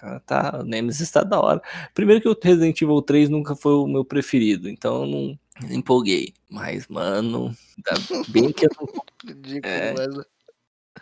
Cara, 0.00 0.20
tá, 0.20 0.58
o 0.60 0.64
Nemesis 0.64 1.10
tá 1.10 1.22
da 1.22 1.40
hora. 1.40 1.62
Primeiro 1.94 2.20
que 2.22 2.28
o 2.28 2.36
Resident 2.40 2.80
Evil 2.80 3.02
3 3.02 3.28
nunca 3.28 3.54
foi 3.56 3.72
o 3.74 3.86
meu 3.86 4.04
preferido, 4.04 4.68
então 4.68 5.02
eu 5.02 5.06
não 5.08 5.38
empolguei. 5.70 6.32
Mas, 6.50 6.86
mano, 6.88 7.54
ainda 7.76 8.24
bem 8.28 8.52
que 8.52 8.66
eu 8.66 8.70
não. 8.80 8.88
Ridículo, 9.26 9.72
É. 9.72 9.92
mas... 9.94 10.26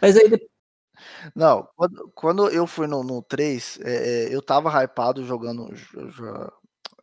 Mas 0.01 0.17
aí 0.17 0.29
depois. 0.29 0.51
Não, 1.35 1.69
quando, 1.77 2.13
quando 2.15 2.49
eu 2.49 2.67
fui 2.67 2.87
no, 2.87 3.03
no 3.05 3.23
3, 3.23 3.79
é, 3.83 4.25
é, 4.31 4.35
eu 4.35 4.41
tava 4.43 4.71
hypado 4.83 5.25
jogando. 5.25 5.69
Eu, 5.95 6.11
já- 6.11 6.53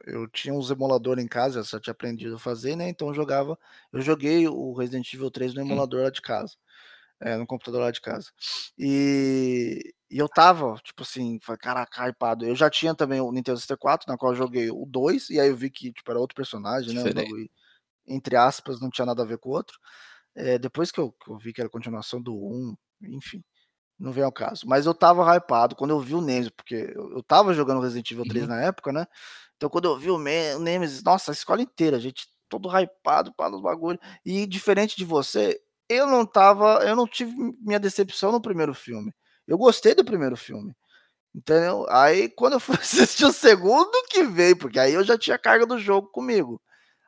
eu 0.06 0.28
tinha 0.28 0.54
uns 0.54 0.69
emuladores 0.69 1.23
em 1.23 1.28
casa, 1.28 1.63
já 1.63 1.80
tinha 1.80 1.91
aprendido 1.91 2.36
a 2.36 2.39
fazer, 2.39 2.76
né? 2.76 2.89
Então 2.89 3.08
eu 3.10 3.13
jogava. 3.13 3.58
Eu 3.91 4.02
joguei 4.02 4.47
o 4.47 4.73
Resident 4.73 5.13
Evil 5.13 5.32
3 5.32 5.54
no 5.54 5.62
emulador 5.62 6.04
lá 6.04 6.10
de 6.10 6.21
casa. 6.21 6.54
É, 7.24 7.38
no 7.38 7.48
computador 7.48 7.82
lá 7.82 7.92
de 7.92 8.02
casa. 8.02 8.32
E, 8.78 9.94
e 10.10 10.18
eu 10.18 10.30
tava, 10.30 10.76
tipo 10.84 11.04
assim, 11.04 11.40
falei, 11.42 11.60
caraca, 11.60 12.08
hypado. 12.10 12.46
Eu 12.46 12.56
já 12.56 12.70
tinha 12.70 12.96
também 12.96 13.22
o 13.22 13.32
Nintendo 13.32 13.58
64, 13.60 14.06
na 14.12 14.18
qual 14.18 14.32
eu 14.34 14.38
joguei 14.38 14.70
o 14.72 14.86
2, 14.86 15.30
e 15.30 15.40
aí 15.40 15.50
eu 15.50 15.56
vi 15.58 15.70
que 15.70 15.92
tipo, 15.94 16.10
era 16.12 16.20
outro 16.20 16.36
personagem, 16.36 16.94
né? 16.94 17.04
entre 18.08 18.36
aspas, 18.36 18.80
não 18.82 18.90
tinha 18.90 19.06
nada 19.06 19.24
a 19.24 19.26
ver 19.26 19.38
com 19.38 19.50
o 19.50 19.54
outro. 19.54 19.78
É, 20.36 20.58
depois 20.58 20.92
que 20.92 21.00
eu, 21.00 21.12
que 21.12 21.32
eu 21.32 21.38
vi 21.38 21.54
que 21.54 21.62
era 21.62 21.68
a 21.68 21.72
continuação 21.72 22.22
do 22.22 22.34
1, 22.36 22.76
enfim. 23.04 23.44
Não 24.00 24.12
vem 24.12 24.24
ao 24.24 24.32
caso. 24.32 24.68
Mas 24.68 24.86
eu 24.86 24.94
tava 24.94 25.24
hypado 25.36 25.76
quando 25.76 25.92
eu 25.92 26.00
vi 26.00 26.16
o 26.16 26.22
Nemesis, 26.22 26.52
porque 26.56 26.94
eu, 26.96 27.12
eu 27.14 27.24
tava 27.24 27.54
jogando 27.54 27.82
Resident 27.82 28.12
Evil 28.12 28.26
3 28.26 28.48
Uhum. 28.48 28.56
na 28.56 28.62
época, 28.62 28.92
né? 28.94 29.08
Então 29.58 29.70
quando 29.70 29.86
eu 29.86 29.98
vi 29.98 30.12
o, 30.12 30.18
Me- 30.18 30.56
o 30.56 30.60
Nemesis, 30.60 31.04
nossa, 31.04 31.32
a 31.32 31.34
escola 31.34 31.62
inteira, 31.62 31.98
a 31.98 32.00
gente 32.00 32.28
todo 32.50 32.70
hypado 32.70 33.34
para 33.36 33.56
os 33.56 33.62
bagulhos. 33.62 34.02
E 34.26 34.46
diferente 34.48 34.98
de 34.98 35.06
você, 35.06 35.60
eu 35.89 36.08
não 36.08 36.26
tava, 36.26 36.80
eu 36.88 36.96
não 36.96 37.08
tive 37.08 37.34
minha 37.62 37.80
decepção 37.80 38.32
no 38.32 38.41
primeiro 38.41 38.74
filme. 38.74 39.12
Eu 39.48 39.58
gostei 39.58 39.93
do 39.93 40.06
primeiro 40.06 40.36
filme. 40.38 40.74
Entendeu? 41.36 41.86
Aí 41.89 42.30
quando 42.30 42.54
eu 42.54 42.60
fui 42.60 42.76
assistir 42.80 43.26
o 43.26 43.34
segundo 43.34 43.91
que 44.10 44.24
veio, 44.24 44.56
porque 44.58 44.80
aí 44.80 44.93
eu 44.93 45.04
já 45.04 45.17
tinha 45.17 45.38
carga 45.38 45.65
do 45.65 45.80
jogo 45.80 46.08
comigo. 46.10 46.62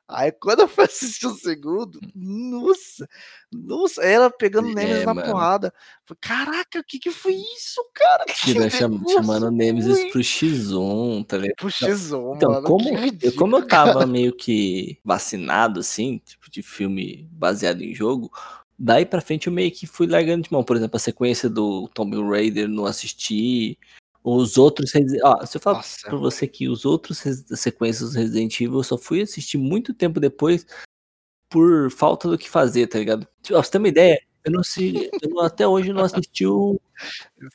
Aí 0.08 0.32
quando 0.32 0.60
eu 0.62 0.68
fui 0.68 0.84
assistir 0.86 1.26
o 1.26 1.34
segundo, 1.34 2.00
nossa, 2.14 3.08
nossa, 3.52 4.04
ela 4.04 4.30
pegando 4.30 4.70
É, 4.70 4.74
Nemesis 4.74 5.06
na 5.06 5.14
mano. 5.16 5.32
porrada. 5.32 5.74
Falei, 6.06 6.20
Caraca, 6.22 6.80
o 6.80 6.84
que 6.84 7.00
que 7.00 7.10
foi 7.12 7.34
isso, 7.34 7.82
cara? 7.94 8.24
Que 8.26 8.34
Que 8.54 8.70
cham- 8.70 9.04
chamando 9.08 9.48
o 9.48 9.52
Nemesis 9.52 10.12
pro 10.12 10.22
X1, 10.22 11.24
tá 11.26 11.38
ligado? 11.38 11.56
Pro 11.58 11.70
X1, 11.70 12.36
Então, 12.36 12.52
mano. 12.52 12.68
como, 12.68 12.90
eu, 13.22 13.34
como 13.36 13.56
eu 13.58 13.66
cara. 13.68 13.94
tava 13.94 14.06
meio 14.08 14.36
que 14.36 15.00
vacinado, 15.04 15.80
assim, 15.80 16.20
tipo, 16.24 16.52
de 16.52 16.62
filme 16.62 17.28
baseado 17.32 17.82
em 17.82 17.94
jogo, 17.96 18.32
daí 18.78 19.06
pra 19.06 19.22
frente 19.22 19.48
eu 19.48 19.54
meio 19.54 19.72
que 19.72 19.88
fui 19.88 20.08
largando 20.08 20.44
de 20.44 20.52
mão. 20.52 20.64
Por 20.64 20.76
exemplo, 20.76 20.98
a 20.98 21.00
sequência 21.00 21.50
do 21.50 21.88
Tomb 21.90 22.16
Raider 22.30 22.68
não 22.68 22.86
assisti. 22.86 23.78
Os 24.24 24.58
outros. 24.58 24.90
Se 24.92 25.02
eu 25.56 25.62
falar 25.62 25.78
Nossa, 25.78 26.08
pra 26.08 26.18
você 26.18 26.48
que 26.48 26.68
os 26.68 26.84
outros 26.84 27.20
sequências 27.20 28.12
do 28.12 28.18
Resident 28.18 28.60
Evil 28.60 28.80
eu 28.80 28.84
só 28.84 28.98
fui 28.98 29.22
assistir 29.22 29.58
muito 29.58 29.94
tempo 29.94 30.20
depois 30.20 30.66
por 31.50 31.92
falta 31.92 32.28
do 32.28 32.38
que 32.38 32.50
fazer, 32.50 32.88
tá 32.88 32.98
ligado? 32.98 33.28
Tipo, 33.42 33.58
Ó, 33.58 33.60
pra 33.60 33.64
você 33.64 33.72
ter 33.72 33.78
uma 33.78 33.88
ideia, 33.88 34.20
eu 34.44 34.52
não 34.52 34.62
assisti. 34.62 35.10
eu 35.22 35.40
até 35.42 35.68
hoje 35.68 35.94
não 35.94 36.04
assisti 36.04 36.46
o. 36.46 36.80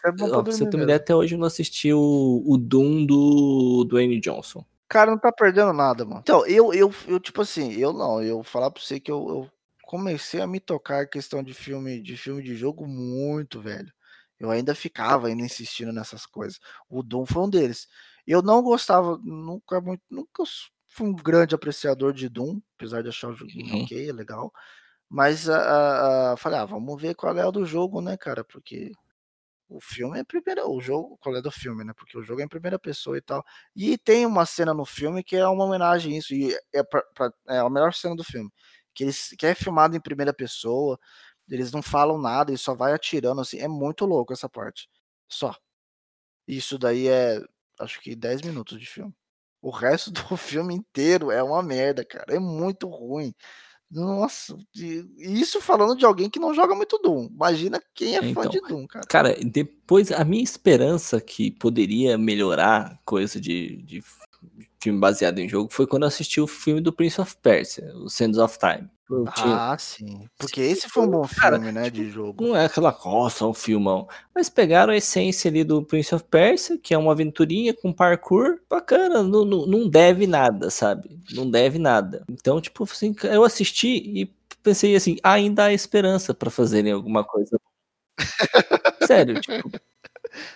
É 0.04 0.12
bom 0.12 0.28
pra 0.28 0.52
você 0.52 0.68
ter 0.68 0.76
uma 0.76 0.84
ideia, 0.84 0.96
até 0.96 1.14
hoje 1.14 1.34
eu 1.34 1.38
não 1.38 1.46
assisti 1.46 1.92
o, 1.92 2.42
o 2.46 2.56
Doom 2.56 3.04
do 3.04 3.84
Dwayne 3.88 4.20
Johnson. 4.20 4.64
cara 4.88 5.10
não 5.10 5.18
tá 5.18 5.32
perdendo 5.32 5.72
nada, 5.72 6.04
mano. 6.04 6.20
Então, 6.22 6.46
eu, 6.46 6.72
eu, 6.72 6.92
eu 7.06 7.20
tipo 7.20 7.42
assim, 7.42 7.72
eu 7.72 7.92
não, 7.92 8.22
eu 8.22 8.42
falar 8.42 8.70
pra 8.70 8.82
você 8.82 9.00
que 9.00 9.10
eu, 9.10 9.28
eu 9.28 9.48
comecei 9.90 10.40
a 10.40 10.46
me 10.46 10.60
tocar 10.60 11.08
questão 11.08 11.42
de 11.42 11.52
filme 11.52 12.00
de 12.00 12.16
filme 12.16 12.40
de 12.44 12.54
jogo 12.54 12.86
muito 12.86 13.60
velho. 13.60 13.92
Eu 14.38 14.48
ainda 14.48 14.72
ficava 14.72 15.26
ainda 15.26 15.42
insistindo 15.42 15.92
nessas 15.92 16.24
coisas. 16.26 16.60
O 16.88 17.02
Doom 17.02 17.26
foi 17.26 17.42
um 17.42 17.50
deles. 17.50 17.88
Eu 18.24 18.40
não 18.40 18.62
gostava, 18.62 19.18
nunca 19.24 19.80
muito, 19.80 20.02
nunca 20.08 20.44
fui 20.86 21.08
um 21.08 21.12
grande 21.14 21.56
apreciador 21.56 22.12
de 22.12 22.28
Doom, 22.28 22.60
apesar 22.76 23.02
de 23.02 23.08
achar 23.08 23.30
o 23.30 23.34
joguinho 23.34 23.74
Uhum. 23.74 23.82
ok, 23.82 24.12
legal. 24.12 24.52
Mas 25.08 25.48
a, 25.48 26.32
a, 26.34 26.36
falei, 26.36 26.60
ah, 26.60 26.64
vamos 26.66 27.00
ver 27.02 27.14
qual 27.16 27.36
é 27.38 27.46
o 27.46 27.52
do 27.52 27.66
jogo, 27.66 28.00
né, 28.00 28.16
cara? 28.16 28.44
Porque 28.44 28.92
o 29.68 29.80
filme 29.80 30.18
é 30.18 30.24
primeira, 30.24 30.66
o 30.68 30.80
jogo, 30.80 31.16
qual 31.20 31.36
é 31.36 31.40
do 31.42 31.50
filme, 31.50 31.84
né? 31.84 31.92
Porque 31.96 32.18
o 32.18 32.22
jogo 32.24 32.40
é 32.40 32.44
em 32.44 32.48
primeira 32.48 32.78
pessoa 32.78 33.16
e 33.16 33.20
tal. 33.20 33.44
E 33.76 33.96
tem 33.96 34.26
uma 34.26 34.44
cena 34.44 34.74
no 34.74 34.84
filme 34.84 35.22
que 35.22 35.36
é 35.36 35.46
uma 35.46 35.64
homenagem 35.64 36.14
a 36.16 36.18
isso, 36.18 36.34
e 36.34 36.52
é, 36.74 36.82
pra, 36.82 37.02
pra, 37.14 37.32
é 37.48 37.58
a 37.58 37.70
melhor 37.70 37.94
cena 37.94 38.16
do 38.16 38.24
filme, 38.24 38.50
que, 39.00 39.04
eles, 39.04 39.34
que 39.38 39.46
é 39.46 39.54
filmado 39.54 39.96
em 39.96 40.00
primeira 40.00 40.30
pessoa, 40.30 41.00
eles 41.48 41.72
não 41.72 41.80
falam 41.80 42.20
nada, 42.20 42.50
eles 42.50 42.60
só 42.60 42.74
vai 42.74 42.92
atirando 42.92 43.40
assim, 43.40 43.58
é 43.58 43.66
muito 43.66 44.04
louco 44.04 44.34
essa 44.34 44.46
parte. 44.46 44.90
Só. 45.26 45.56
Isso 46.46 46.78
daí 46.78 47.08
é, 47.08 47.40
acho 47.78 47.98
que 48.02 48.14
10 48.14 48.42
minutos 48.42 48.78
de 48.78 48.84
filme. 48.84 49.14
O 49.62 49.70
resto 49.70 50.10
do 50.12 50.36
filme 50.36 50.74
inteiro 50.74 51.30
é 51.30 51.42
uma 51.42 51.62
merda, 51.62 52.04
cara. 52.04 52.34
É 52.34 52.38
muito 52.38 52.88
ruim. 52.88 53.34
Nossa, 53.90 54.56
isso 55.16 55.62
falando 55.62 55.96
de 55.96 56.04
alguém 56.04 56.28
que 56.28 56.38
não 56.38 56.54
joga 56.54 56.74
muito 56.74 56.98
Doom. 56.98 57.28
Imagina 57.32 57.82
quem 57.94 58.16
é 58.16 58.18
então, 58.18 58.42
fã 58.42 58.48
de 58.50 58.60
Doom, 58.60 58.86
cara. 58.86 59.06
Cara, 59.06 59.36
depois 59.42 60.12
a 60.12 60.24
minha 60.24 60.44
esperança 60.44 61.20
que 61.20 61.50
poderia 61.50 62.18
melhorar 62.18 63.00
coisa 63.04 63.40
de, 63.40 63.82
de 63.82 64.02
filme 64.82 64.98
baseado 64.98 65.38
em 65.38 65.48
jogo 65.48 65.72
foi 65.72 65.86
quando 65.86 66.02
eu 66.02 66.08
assisti 66.08 66.40
o 66.40 66.46
filme 66.46 66.80
do 66.80 66.92
Prince 66.92 67.20
of 67.20 67.36
Persia, 67.42 67.92
o 67.96 68.08
Sands 68.08 68.38
of 68.38 68.58
Time. 68.58 68.88
Ah, 69.36 69.76
sim. 69.76 70.28
Porque 70.38 70.60
esse 70.60 70.88
foi 70.88 71.02
um 71.02 71.10
bom 71.10 71.26
cara, 71.26 71.56
filme, 71.56 71.72
né, 71.72 71.84
tipo, 71.84 71.96
de 71.96 72.10
jogo. 72.10 72.46
Não 72.46 72.56
é 72.56 72.66
aquela 72.66 72.92
coça, 72.92 73.44
um 73.44 73.52
filmão. 73.52 74.08
Mas 74.32 74.48
pegaram 74.48 74.92
a 74.92 74.96
essência 74.96 75.50
ali 75.50 75.64
do 75.64 75.82
Prince 75.82 76.14
of 76.14 76.24
Persia, 76.24 76.78
que 76.78 76.94
é 76.94 76.98
uma 76.98 77.10
aventurinha 77.10 77.74
com 77.74 77.92
parkour, 77.92 78.60
bacana, 78.68 79.22
não, 79.22 79.44
não, 79.44 79.66
não 79.66 79.88
deve 79.88 80.26
nada, 80.26 80.70
sabe? 80.70 81.18
Não 81.32 81.50
deve 81.50 81.78
nada. 81.78 82.24
Então, 82.30 82.60
tipo 82.60 82.84
assim, 82.84 83.14
eu 83.24 83.42
assisti 83.42 83.88
e 83.88 84.32
pensei 84.62 84.94
assim, 84.94 85.16
ainda 85.22 85.64
há 85.64 85.72
esperança 85.72 86.32
para 86.32 86.50
fazerem 86.50 86.92
alguma 86.92 87.24
coisa. 87.24 87.58
Sério, 89.06 89.40
tipo, 89.40 89.70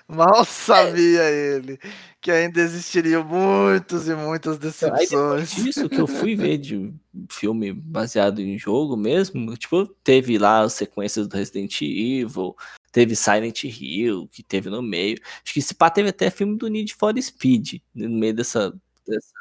Mal 0.09 0.44
sabia 0.44 1.23
ele 1.31 1.79
que 2.25 2.31
ainda 2.31 2.59
existiriam 2.59 3.23
muitos 3.23 4.09
e 4.09 4.14
muitas 4.14 4.57
decepções. 4.57 5.59
Aí 5.59 5.62
disso 5.62 5.90
que 5.90 6.01
eu 6.01 6.07
fui 6.07 6.35
ver 6.35 6.57
de 6.57 6.90
filme 7.31 7.70
baseado 7.70 8.40
em 8.40 8.59
jogo 8.59 8.97
mesmo, 8.97 9.55
tipo, 9.59 9.87
teve 10.03 10.38
lá 10.38 10.61
as 10.61 10.73
sequências 10.73 11.29
do 11.29 11.37
Resident 11.37 11.83
Evil, 11.83 12.57
teve 12.90 13.14
Silent 13.14 13.64
Hill, 13.64 14.27
que 14.33 14.42
teve 14.42 14.70
no 14.70 14.81
meio. 14.81 15.18
Acho 15.44 15.53
que 15.53 15.59
esse 15.59 15.75
pá 15.75 15.90
teve 15.90 16.09
até 16.09 16.31
filme 16.31 16.57
do 16.57 16.68
Need 16.68 16.94
for 16.94 17.14
Speed 17.20 17.83
no 17.94 18.09
meio 18.09 18.33
dessa. 18.33 18.70
dessa... 19.07 19.33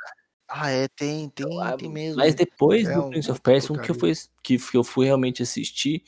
Ah, 0.49 0.69
é, 0.69 0.89
tem, 0.89 1.29
tem, 1.29 1.45
então, 1.47 1.77
tem 1.77 1.89
mesmo. 1.89 2.17
Mas 2.17 2.35
depois 2.35 2.85
é 2.85 2.93
do 2.93 3.09
Prince 3.09 3.29
um, 3.29 3.31
of 3.31 3.41
Persia, 3.41 3.73
um 3.73 3.77
que 3.79 3.91
eu, 3.91 3.95
fui, 3.95 4.11
que 4.43 4.59
eu 4.73 4.83
fui 4.83 5.05
realmente 5.05 5.41
assistir 5.41 6.03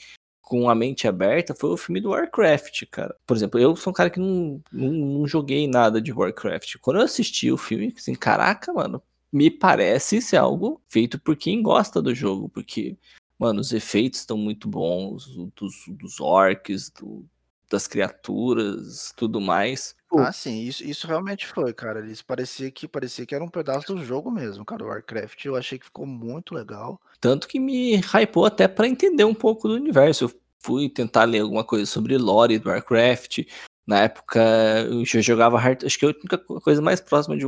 com 0.46 0.70
a 0.70 0.76
mente 0.76 1.08
aberta 1.08 1.56
foi 1.56 1.72
o 1.72 1.78
filme 1.78 2.00
do 2.00 2.12
Warcraft, 2.12 2.84
cara. 2.92 3.16
Por 3.26 3.36
exemplo, 3.36 3.60
eu 3.60 3.76
sou 3.76 3.90
um 3.90 3.94
cara 3.94 4.12
que 4.12 4.20
não, 4.20 4.62
não, 4.72 4.92
não 4.92 5.28
joguei 5.28 5.68
nada 5.68 6.00
de 6.00 6.14
Warcraft. 6.14 6.76
Quando 6.80 6.98
eu 6.98 7.04
assisti 7.04 7.52
o 7.52 7.58
filme, 7.58 7.92
assim, 7.98 8.14
caraca, 8.14 8.72
mano, 8.72 9.02
me 9.34 9.50
parece 9.50 10.22
ser 10.22 10.38
algo 10.38 10.80
feito 10.88 11.20
por 11.20 11.36
quem 11.36 11.64
gosta 11.64 12.00
do 12.00 12.14
jogo, 12.14 12.48
porque, 12.48 12.96
mano, 13.40 13.60
os 13.60 13.74
efeitos 13.74 14.20
estão 14.20 14.38
muito 14.38 14.70
bons, 14.70 15.26
dos, 15.56 15.74
dos 15.88 16.22
orcs, 16.22 16.92
do, 16.92 17.26
das 17.70 17.88
criaturas, 17.88 19.14
tudo 19.16 19.42
mais. 19.42 19.96
Ah, 20.18 20.32
sim, 20.32 20.62
isso, 20.62 20.84
isso 20.84 21.08
realmente 21.08 21.46
foi, 21.46 21.74
cara. 21.74 22.06
Isso 22.06 22.26
parecia 22.26 22.72
que 22.72 22.88
parecia 22.88 23.26
que 23.26 23.36
era 23.36 23.44
um 23.44 23.50
pedaço 23.50 23.94
do 23.94 24.04
jogo 24.04 24.32
mesmo, 24.32 24.64
cara. 24.64 24.84
O 24.84 24.88
Warcraft 24.88 25.46
eu 25.46 25.56
achei 25.56 25.78
que 25.78 25.86
ficou 25.86 26.06
muito 26.06 26.54
legal. 26.54 27.00
Tanto 27.20 27.48
que 27.48 27.60
me 27.60 27.96
hypou 27.98 28.46
até 28.46 28.68
para 28.68 28.88
entender 28.88 29.26
um 29.26 29.34
pouco 29.34 29.68
do 29.68 29.76
universo. 29.76 30.26
Eu 30.26 30.34
fui 30.60 30.90
tentar 30.90 31.26
ler 31.26 31.42
alguma 31.42 31.64
coisa 31.64 31.86
sobre 31.86 32.18
lore 32.18 32.60
do 32.60 32.70
Warcraft. 32.70 33.40
Na 33.86 34.00
época 34.02 34.42
eu 34.90 35.06
já 35.06 35.22
jogava 35.22 35.62
Heart... 35.62 35.84
Acho 35.84 36.00
que 36.00 36.06
a 36.06 36.10
única 36.10 36.38
coisa 36.38 36.82
mais 36.82 37.00
próxima 37.02 37.38
de, 37.38 37.46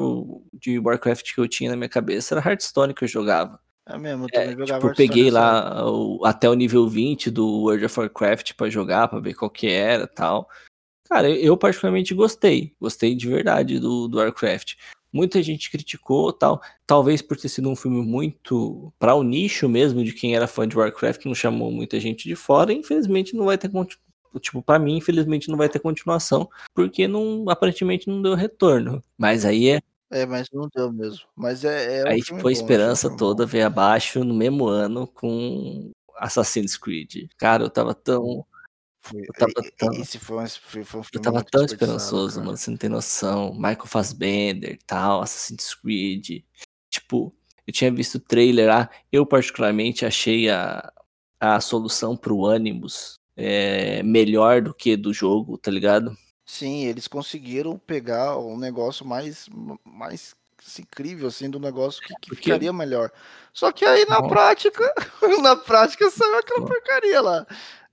de 0.53 0.79
Warcraft 0.79 1.33
que 1.33 1.39
eu 1.39 1.47
tinha 1.47 1.71
na 1.71 1.75
minha 1.75 1.89
cabeça 1.89 2.35
era 2.35 2.47
Hearthstone 2.47 2.93
que 2.93 3.03
eu 3.03 3.07
jogava. 3.07 3.59
É 3.89 3.97
mesmo, 3.97 4.25
eu 4.25 4.29
também 4.29 4.49
é, 4.49 4.51
jogava 4.51 4.79
tipo, 4.79 4.87
eu 4.87 4.95
peguei 4.95 5.31
lá 5.31 5.89
o, 5.89 6.25
até 6.25 6.49
o 6.49 6.53
nível 6.53 6.87
20 6.87 7.31
do 7.31 7.47
World 7.61 7.85
of 7.85 7.99
Warcraft 7.99 8.53
para 8.53 8.69
jogar, 8.69 9.07
para 9.07 9.19
ver 9.19 9.33
qual 9.33 9.49
que 9.49 9.67
era 9.67 10.05
tal. 10.05 10.49
Cara, 11.09 11.29
eu 11.29 11.55
particularmente 11.55 12.13
gostei. 12.13 12.73
Gostei 12.81 13.15
de 13.15 13.27
verdade 13.27 13.79
do, 13.79 14.09
do 14.09 14.17
Warcraft. 14.17 14.75
Muita 15.11 15.41
gente 15.41 15.71
criticou 15.71 16.33
tal, 16.33 16.61
talvez 16.85 17.21
por 17.21 17.37
ter 17.37 17.47
sido 17.47 17.69
um 17.69 17.75
filme 17.77 18.05
muito 18.05 18.93
para 18.99 19.15
o 19.15 19.23
nicho 19.23 19.69
mesmo 19.69 20.03
de 20.03 20.11
quem 20.11 20.35
era 20.35 20.47
fã 20.47 20.67
de 20.67 20.77
Warcraft, 20.77 21.25
não 21.25 21.33
chamou 21.33 21.71
muita 21.71 21.97
gente 21.97 22.27
de 22.27 22.35
fora. 22.35 22.73
infelizmente 22.73 23.33
não 23.35 23.45
vai 23.45 23.57
ter 23.57 23.71
tipo 24.39 24.61
para 24.61 24.77
mim, 24.77 24.97
infelizmente 24.97 25.49
não 25.49 25.57
vai 25.57 25.69
ter 25.69 25.79
continuação, 25.79 26.49
porque 26.75 27.07
não 27.07 27.45
aparentemente 27.49 28.07
não 28.07 28.21
deu 28.21 28.35
retorno. 28.35 29.01
Mas 29.17 29.45
aí 29.45 29.69
é 29.69 29.81
é, 30.11 30.25
mas 30.25 30.49
não 30.51 30.69
deu 30.73 30.91
mesmo. 30.91 31.25
Mas 31.35 31.63
é, 31.65 31.99
é 31.99 32.09
Aí 32.09 32.21
tipo, 32.21 32.47
a 32.47 32.51
esperança 32.51 33.15
toda 33.15 33.45
veio 33.45 33.67
abaixo 33.67 34.23
no 34.23 34.33
mesmo 34.33 34.67
ano 34.67 35.07
com 35.07 35.91
Assassin's 36.17 36.77
Creed. 36.77 37.29
Cara, 37.37 37.63
eu 37.63 37.69
tava 37.69 37.93
tão 37.93 38.45
eu 39.13 39.33
tava 39.33 39.53
tão, 39.77 39.93
esse 39.93 40.19
foi 40.19 40.43
um, 40.43 40.47
foi, 40.47 40.81
um 40.81 41.03
eu 41.13 41.21
tava 41.21 41.43
tão 41.43 41.63
esperançoso, 41.63 42.35
cara. 42.35 42.45
mano, 42.45 42.57
você 42.57 42.69
não 42.69 42.77
tem 42.77 42.89
noção. 42.89 43.53
Michael 43.53 43.85
Fassbender, 43.85 44.77
tal, 44.85 45.21
Assassin's 45.21 45.73
Creed. 45.75 46.43
Tipo, 46.89 47.33
eu 47.65 47.73
tinha 47.73 47.91
visto 47.91 48.15
o 48.15 48.19
trailer 48.19 48.67
lá. 48.67 48.89
Eu, 49.11 49.25
particularmente, 49.25 50.05
achei 50.05 50.49
a, 50.49 50.91
a 51.39 51.61
solução 51.61 52.17
pro 52.17 52.47
Animus 52.47 53.15
é, 53.35 54.01
melhor 54.03 54.61
do 54.61 54.73
que 54.73 54.97
do 54.97 55.13
jogo, 55.13 55.57
tá 55.57 55.71
ligado? 55.71 56.17
Sim, 56.49 56.85
eles 56.85 57.09
conseguiram 57.09 57.77
pegar 57.77 58.37
um 58.37 58.57
negócio 58.57 59.05
mais, 59.05 59.49
mais 59.83 60.33
incrível, 60.79 61.27
assim, 61.27 61.49
do 61.49 61.59
negócio 61.59 62.01
que, 62.01 62.13
que 62.21 62.35
ficaria 62.37 62.71
melhor. 62.71 63.11
Só 63.51 63.69
que 63.69 63.83
aí 63.83 64.05
na 64.05 64.25
prática, 64.25 64.81
na 65.43 65.57
prática 65.57 66.09
saiu 66.09 66.37
aquela 66.37 66.65
porcaria 66.65 67.19
lá. 67.19 67.45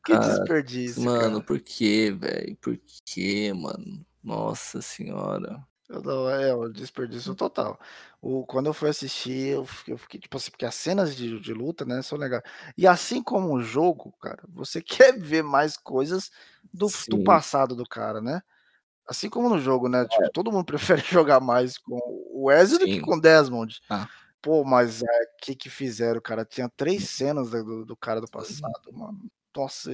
Que 0.06 0.12
cara, 0.12 0.28
desperdício. 0.28 1.02
Mano, 1.02 1.20
cara. 1.32 1.40
por 1.40 1.58
que, 1.58 2.12
velho? 2.12 2.56
Por 2.60 2.78
que, 3.04 3.52
mano? 3.52 4.06
Nossa 4.22 4.80
senhora. 4.80 5.60
Não, 5.88 6.30
é, 6.30 6.54
o 6.54 6.68
desperdício 6.68 7.34
total. 7.34 7.78
O, 8.26 8.42
quando 8.46 8.66
eu 8.66 8.72
fui 8.72 8.88
assistir, 8.88 9.48
eu 9.48 9.66
fiquei, 9.66 9.92
eu 9.92 9.98
fiquei, 9.98 10.18
tipo 10.18 10.34
assim, 10.34 10.50
porque 10.50 10.64
as 10.64 10.74
cenas 10.74 11.14
de, 11.14 11.38
de 11.38 11.52
luta, 11.52 11.84
né, 11.84 12.00
são 12.00 12.16
legais. 12.16 12.42
E 12.74 12.87
assim 12.87 13.22
como 13.22 13.52
o 13.52 13.62
jogo, 13.62 14.12
cara, 14.12 14.42
você 14.48 14.80
quer 15.12 15.18
ver 15.18 15.42
mais 15.42 15.76
coisas 15.76 16.30
do, 16.72 16.87
do 17.10 17.22
passado 17.22 17.76
do 17.76 17.84
cara, 17.87 18.22
né? 18.22 18.42
Assim 19.06 19.28
como 19.28 19.50
no 19.50 19.58
jogo, 19.58 19.90
né? 19.90 20.06
Tipo, 20.06 20.24
é. 20.24 20.30
todo 20.30 20.50
mundo 20.50 20.64
prefere 20.64 21.02
jogar 21.02 21.38
mais 21.38 21.76
com 21.76 22.00
o 22.32 22.50
Ezio 22.50 22.78
do 22.78 22.87
que 22.87 22.98
com 22.98 23.16
o 23.16 23.20
Desmond. 23.20 23.78
Ah. 23.90 24.08
Pô, 24.40 24.64
mas 24.64 25.02
o 25.02 25.06
é, 25.06 25.26
que 25.42 25.54
que 25.54 25.68
fizeram, 25.68 26.18
cara? 26.18 26.46
Tinha 26.46 26.70
três 26.74 27.10
cenas 27.10 27.50
do, 27.50 27.84
do 27.84 27.96
cara 27.96 28.22
do 28.22 28.30
passado, 28.30 28.90
mano. 28.90 29.20
Nossa, 29.54 29.90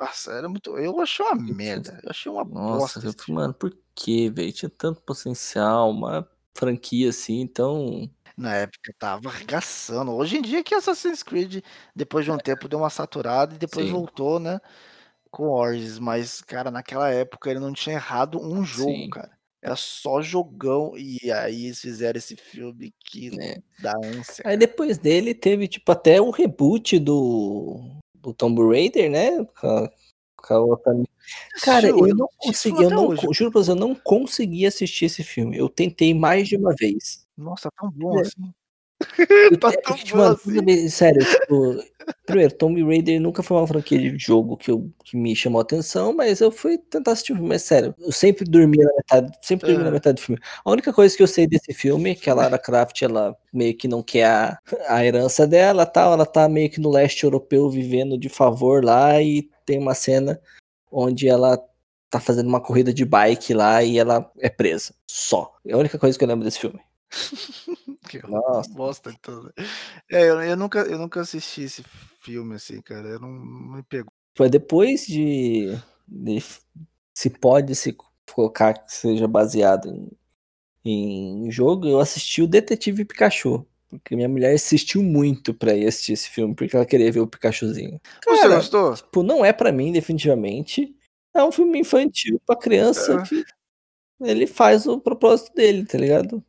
nossa, 0.00 0.32
era 0.32 0.48
muito. 0.48 0.78
Eu 0.78 1.00
achei 1.00 1.26
uma 1.26 1.34
merda. 1.34 1.98
Eu 2.04 2.10
achei 2.10 2.30
uma 2.30 2.44
Nossa, 2.44 3.00
bosta. 3.00 3.32
Mano, 3.32 3.54
por 3.54 3.76
que, 3.92 4.30
velho? 4.30 4.52
Tinha 4.52 4.70
tanto 4.70 5.00
potencial, 5.02 5.90
uma 5.90 6.28
franquia 6.56 7.10
assim, 7.10 7.40
então. 7.40 8.10
Na 8.36 8.54
época 8.54 8.94
tava 8.98 9.28
arregaçando. 9.28 10.12
Hoje 10.12 10.38
em 10.38 10.42
dia 10.42 10.62
que 10.62 10.74
Assassin's 10.74 11.22
Creed, 11.22 11.62
depois 11.94 12.24
de 12.24 12.30
um 12.30 12.36
é. 12.36 12.38
tempo, 12.38 12.68
deu 12.68 12.78
uma 12.78 12.90
saturada 12.90 13.54
e 13.54 13.58
depois 13.58 13.86
Sim. 13.86 13.92
voltou, 13.92 14.38
né? 14.38 14.60
Com 15.30 15.48
Origins. 15.48 15.98
Mas, 15.98 16.42
cara, 16.42 16.70
naquela 16.70 17.10
época 17.10 17.50
ele 17.50 17.60
não 17.60 17.72
tinha 17.72 17.96
errado 17.96 18.40
um 18.40 18.64
jogo, 18.64 18.90
Sim. 18.90 19.10
cara. 19.10 19.36
Era 19.62 19.74
só 19.74 20.20
jogão. 20.20 20.92
E 20.96 21.30
aí 21.32 21.66
eles 21.66 21.80
fizeram 21.80 22.18
esse 22.18 22.36
filme 22.36 22.94
que 23.00 23.30
é. 23.40 23.58
dá 23.80 23.94
ânsia. 24.04 24.44
Aí 24.46 24.56
depois 24.56 24.98
dele 24.98 25.34
teve, 25.34 25.66
tipo, 25.66 25.90
até 25.90 26.20
o 26.20 26.30
reboot 26.30 26.98
do 26.98 28.00
o 28.22 28.34
Tomb 28.34 28.60
Raider, 28.68 29.10
né? 29.10 29.44
Com, 29.60 29.88
com 30.36 30.54
a 30.54 30.60
outra... 30.60 30.92
Cara, 31.62 31.88
eu 31.88 32.14
não 32.14 32.28
consegui, 32.38 32.82
eu 32.82 32.90
não, 32.90 33.16
juro 33.32 33.50
pra 33.50 33.62
você, 33.62 33.70
eu 33.70 33.76
não 33.76 33.94
consegui 33.94 34.66
assistir 34.66 35.06
esse 35.06 35.22
filme. 35.24 35.56
Eu 35.56 35.68
tentei 35.68 36.14
mais 36.14 36.48
de 36.48 36.56
uma 36.56 36.74
vez. 36.78 37.26
Nossa, 37.36 37.70
tão 37.78 37.90
bom 37.90 38.18
é. 38.18 38.22
assim. 38.22 38.52
tá 39.60 39.70
É, 39.70 39.76
tão 39.82 39.96
tipo, 39.96 40.16
bom 40.16 40.22
mano, 40.22 40.34
assim. 40.34 40.64
vez- 40.64 40.94
sério, 40.94 41.24
tipo, 41.24 41.84
primeiro, 42.24 42.54
Tomb 42.54 42.82
Raider 42.82 43.20
nunca 43.20 43.42
foi 43.42 43.56
uma 43.56 43.66
franquia 43.66 43.98
de 43.98 44.16
jogo 44.18 44.56
que, 44.56 44.70
eu, 44.70 44.90
que 45.04 45.16
me 45.16 45.34
chamou 45.36 45.58
a 45.58 45.62
atenção, 45.62 46.14
mas 46.14 46.40
eu 46.40 46.50
fui 46.50 46.78
tentar 46.78 47.12
assistir 47.12 47.32
o 47.32 47.36
filme, 47.36 47.48
mas 47.50 47.62
sério, 47.62 47.94
eu 47.98 48.10
sempre 48.12 48.44
dormia 48.44 48.84
na 48.84 48.92
metade, 48.96 49.38
sempre 49.42 49.66
dormi 49.66 49.82
na 49.82 49.88
Aham. 49.88 49.94
metade 49.94 50.14
do 50.16 50.24
filme. 50.24 50.40
A 50.64 50.70
única 50.70 50.92
coisa 50.92 51.16
que 51.16 51.22
eu 51.22 51.26
sei 51.26 51.46
desse 51.46 51.74
filme 51.74 52.10
é 52.10 52.14
que 52.14 52.30
a 52.30 52.34
Lara 52.34 52.58
Croft, 52.58 53.02
ela 53.02 53.36
meio 53.52 53.76
que 53.76 53.86
não 53.86 54.02
quer 54.02 54.26
a, 54.26 54.58
a 54.88 55.04
herança 55.04 55.46
dela, 55.46 55.84
tal, 55.84 56.12
ela 56.14 56.26
tá 56.26 56.48
meio 56.48 56.70
que 56.70 56.80
no 56.80 56.90
leste 56.90 57.24
europeu 57.24 57.68
vivendo 57.70 58.16
de 58.16 58.28
favor 58.28 58.84
lá 58.84 59.20
e 59.20 59.48
tem 59.64 59.78
uma 59.78 59.94
cena 59.94 60.40
onde 60.90 61.28
ela 61.28 61.58
tá 62.10 62.20
fazendo 62.20 62.48
uma 62.48 62.60
corrida 62.60 62.92
de 62.92 63.04
bike 63.04 63.54
lá 63.54 63.82
e 63.82 63.98
ela 63.98 64.30
é 64.38 64.48
presa. 64.48 64.94
Só. 65.10 65.54
É 65.66 65.72
a 65.74 65.78
única 65.78 65.98
coisa 65.98 66.16
que 66.18 66.24
eu 66.24 66.28
lembro 66.28 66.44
desse 66.44 66.60
filme. 66.60 66.80
Que 68.08 68.18
Nossa. 68.26 68.70
bosta 68.72 69.10
então. 69.10 69.42
né? 69.44 69.50
É, 70.10 70.22
eu, 70.28 70.40
eu 70.42 70.56
nunca, 70.56 70.80
eu 70.80 70.98
nunca 70.98 71.20
assisti 71.20 71.62
esse 71.62 71.82
filme 72.20 72.54
assim, 72.54 72.80
cara. 72.80 73.08
Eu 73.08 73.20
não, 73.20 73.28
não 73.28 73.76
me 73.76 73.82
pegou. 73.82 74.12
Foi 74.36 74.48
depois 74.48 75.06
de, 75.06 75.76
de- 76.06 76.42
se 77.14 77.30
pode 77.30 77.74
se 77.74 77.96
colocar 78.32 78.74
que 78.74 78.92
seja 78.92 79.26
baseado 79.26 79.88
em, 80.84 81.46
em 81.46 81.50
jogo, 81.50 81.86
eu 81.86 82.00
assisti 82.00 82.42
o 82.42 82.46
Detetive 82.48 83.04
Pikachu. 83.04 83.66
Porque 83.88 84.16
minha 84.16 84.28
mulher 84.28 84.54
insistiu 84.54 85.02
muito 85.02 85.54
pra 85.54 85.74
ir 85.74 85.86
assistir 85.86 86.12
esse 86.12 86.28
filme, 86.28 86.54
porque 86.54 86.74
ela 86.74 86.84
queria 86.84 87.10
ver 87.12 87.20
o 87.20 87.26
Pikachuzinho. 87.26 88.00
Você 88.24 88.42
Cara, 88.42 88.56
gostou? 88.56 88.94
tipo, 88.94 89.22
não 89.22 89.44
é 89.44 89.52
pra 89.52 89.70
mim, 89.70 89.92
definitivamente. 89.92 90.94
É 91.34 91.44
um 91.44 91.52
filme 91.52 91.78
infantil 91.78 92.40
pra 92.46 92.56
criança 92.56 93.14
É. 93.14 93.22
que 93.22 93.44
ele 94.20 94.46
faz 94.46 94.86
o 94.86 94.98
propósito 94.98 95.54
dele, 95.54 95.84
tá 95.86 95.98
ligado? 95.98 96.42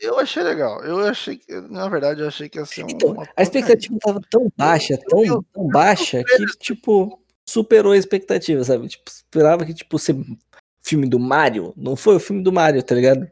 Eu 0.00 0.18
achei 0.18 0.42
legal. 0.42 0.82
Eu 0.84 1.00
achei 1.00 1.36
que, 1.36 1.52
na 1.62 1.88
verdade, 1.88 2.20
eu 2.20 2.28
achei 2.28 2.48
que 2.48 2.58
ia 2.58 2.64
ser 2.64 2.84
um, 2.84 2.88
Então, 2.88 3.10
uma 3.12 3.28
a 3.36 3.42
expectativa 3.42 3.96
tava 4.00 4.20
tão 4.30 4.50
baixa, 4.56 4.98
tão, 5.08 5.42
tão 5.52 5.66
baixa, 5.68 6.22
que, 6.24 6.46
tipo, 6.58 7.20
superou 7.48 7.92
a 7.92 7.96
expectativa, 7.96 8.62
sabe? 8.64 8.88
Tipo, 8.88 9.10
esperava 9.10 9.64
que, 9.64 9.74
tipo, 9.74 9.98
ser 9.98 10.16
filme 10.82 11.08
do 11.08 11.18
Mario. 11.18 11.72
Não 11.76 11.96
foi 11.96 12.16
o 12.16 12.20
filme 12.20 12.42
do 12.42 12.52
Mario, 12.52 12.82
tá 12.82 12.94
ligado? 12.94 13.30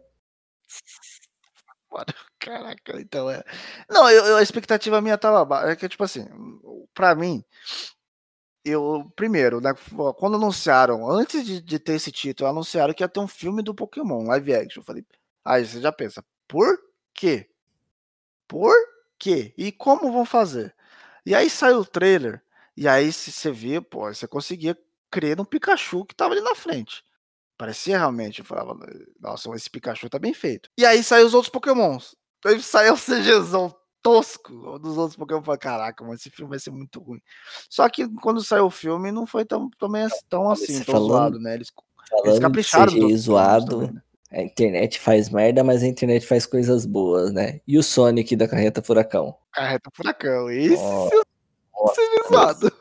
Mano, 1.91 2.07
Caraca, 2.45 3.01
então 3.01 3.31
é. 3.31 3.43
Não, 3.89 4.09
eu, 4.11 4.25
eu- 4.27 4.37
a 4.37 4.43
expectativa 4.43 5.01
minha 5.01 5.17
tava 5.17 5.45
baixa. 5.45 5.71
É 5.73 5.77
que, 5.77 5.89
tipo 5.89 6.05
assim, 6.05 6.27
pra 6.95 7.15
mim, 7.15 7.43
eu. 8.65 9.11
Primeiro, 9.17 9.61
né, 9.61 9.71
quando 10.17 10.37
anunciaram, 10.37 11.09
antes 11.11 11.45
de, 11.45 11.61
de 11.61 11.79
ter 11.79 11.95
esse 11.95 12.11
título, 12.13 12.49
anunciaram 12.51 12.95
que 12.95 13.03
ia 13.03 13.09
ter 13.09 13.21
um 13.21 13.29
filme 13.29 13.63
do 13.63 13.75
Pokémon, 13.75 14.25
live 14.27 14.55
action. 14.55 14.81
Eu 14.81 14.85
falei, 14.87 15.05
aí 15.45 15.65
você 15.67 15.81
já 15.81 15.93
pensa, 15.93 16.25
por 16.49 16.77
quê? 17.15 17.49
Por 18.49 18.75
quê? 19.19 19.55
E 19.57 19.73
como 19.73 20.13
vão 20.13 20.25
fazer? 20.25 20.75
E 21.27 21.35
aí 21.35 21.49
saiu 21.51 21.79
o 21.81 21.85
trailer, 21.87 22.43
e 22.77 22.87
aí 22.89 23.13
se 23.13 23.33
você 23.33 23.51
vê, 23.51 23.81
pô, 23.81 24.13
você 24.13 24.27
conseguia 24.29 24.77
crer 25.11 25.37
no 25.37 25.47
Pikachu 25.47 26.05
que 26.05 26.15
tava 26.15 26.35
ali 26.35 26.43
na 26.43 26.55
frente. 26.55 27.03
Parecia 27.59 27.99
realmente, 27.99 28.41
eu 28.41 28.45
falava, 28.47 28.77
nossa, 29.21 29.51
esse 29.57 29.71
Pikachu 29.71 30.11
tá 30.11 30.19
bem 30.19 30.35
feito. 30.35 30.71
E 30.79 30.87
aí 30.87 31.03
saiu 31.05 31.27
os 31.27 31.35
outros 31.35 31.53
Pokémons. 31.53 32.17
Aí 32.45 32.61
saiu 32.63 32.95
o 32.95 32.99
CGzão 32.99 33.75
tosco 34.03 34.79
dos 34.79 34.99
outros 34.99 35.17
Pokémon. 35.17 35.41
Eu 35.41 35.45
falei, 35.45 35.59
caraca, 35.59 36.05
mas 36.05 36.21
esse 36.21 36.31
filme 36.31 36.51
vai 36.51 36.59
ser 36.59 36.71
muito 36.71 37.01
ruim. 37.01 37.21
Só 37.71 37.89
que 37.89 38.07
quando 38.21 38.43
saiu 38.45 38.67
o 38.67 38.71
filme, 38.71 39.11
não 39.11 39.27
foi 39.27 39.45
tão, 39.45 39.71
também 39.79 40.07
tão 40.29 40.51
assim, 40.51 40.75
Você 40.79 40.85
tão 40.85 40.95
falando- 40.95 41.09
zoado, 41.09 41.39
né? 41.41 41.55
Eles, 41.55 41.69
eles 41.73 42.11
Falando 42.21 42.35
de 42.35 42.41
capricharam 42.41 42.93
Pokémons 42.93 43.21
zoado, 43.23 43.67
também, 43.71 43.93
né? 43.93 44.03
a 44.31 44.43
internet 44.43 45.01
faz 45.01 45.31
merda, 45.31 45.65
mas 45.65 45.83
a 45.83 45.87
internet 45.87 46.27
faz 46.27 46.45
coisas 46.45 46.85
boas, 46.85 47.33
né? 47.33 47.61
E 47.67 47.79
o 47.79 47.83
Sonic 47.83 48.37
da 48.37 48.47
Carreta 48.49 48.83
Furacão? 48.83 49.35
Carreta 49.53 49.91
Furacão. 49.95 50.51
Esse 50.51 50.75
Nossa, 50.83 51.23
nossa, 51.73 51.95
foi 51.95 52.29
zoado. 52.29 52.73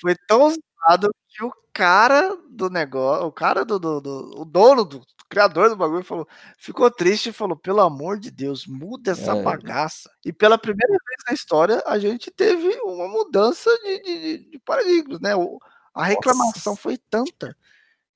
Foi 0.00 0.14
tão 0.26 0.52
zoado 0.88 1.14
que 1.28 1.44
o 1.44 1.52
cara 1.72 2.36
do 2.50 2.68
negócio, 2.70 3.26
o 3.26 3.32
cara 3.32 3.64
do, 3.64 3.78
do, 3.78 4.00
do- 4.00 4.40
o 4.40 4.44
dono 4.44 4.84
do 4.84 4.98
o 4.98 5.28
criador 5.28 5.68
do 5.68 5.76
bagulho 5.76 6.02
falou, 6.02 6.26
ficou 6.56 6.90
triste 6.90 7.28
e 7.28 7.32
falou: 7.32 7.54
pelo 7.54 7.80
amor 7.82 8.18
de 8.18 8.30
Deus, 8.30 8.66
muda 8.66 9.10
essa 9.12 9.36
É. 9.36 9.42
bagaça. 9.42 10.10
E 10.24 10.32
pela 10.32 10.56
primeira 10.56 10.88
vez 11.06 11.18
na 11.28 11.34
história, 11.34 11.82
a 11.86 11.98
gente 11.98 12.30
teve 12.30 12.66
uma 12.82 13.06
mudança 13.06 13.70
de, 13.84 14.02
de, 14.02 14.38
de- 14.52 14.58
paradigmas, 14.60 15.20
né? 15.20 15.36
O- 15.36 15.58
a 15.92 16.04
reclamação 16.04 16.72
Nossa. 16.72 16.82
foi 16.82 16.96
tanta 17.10 17.54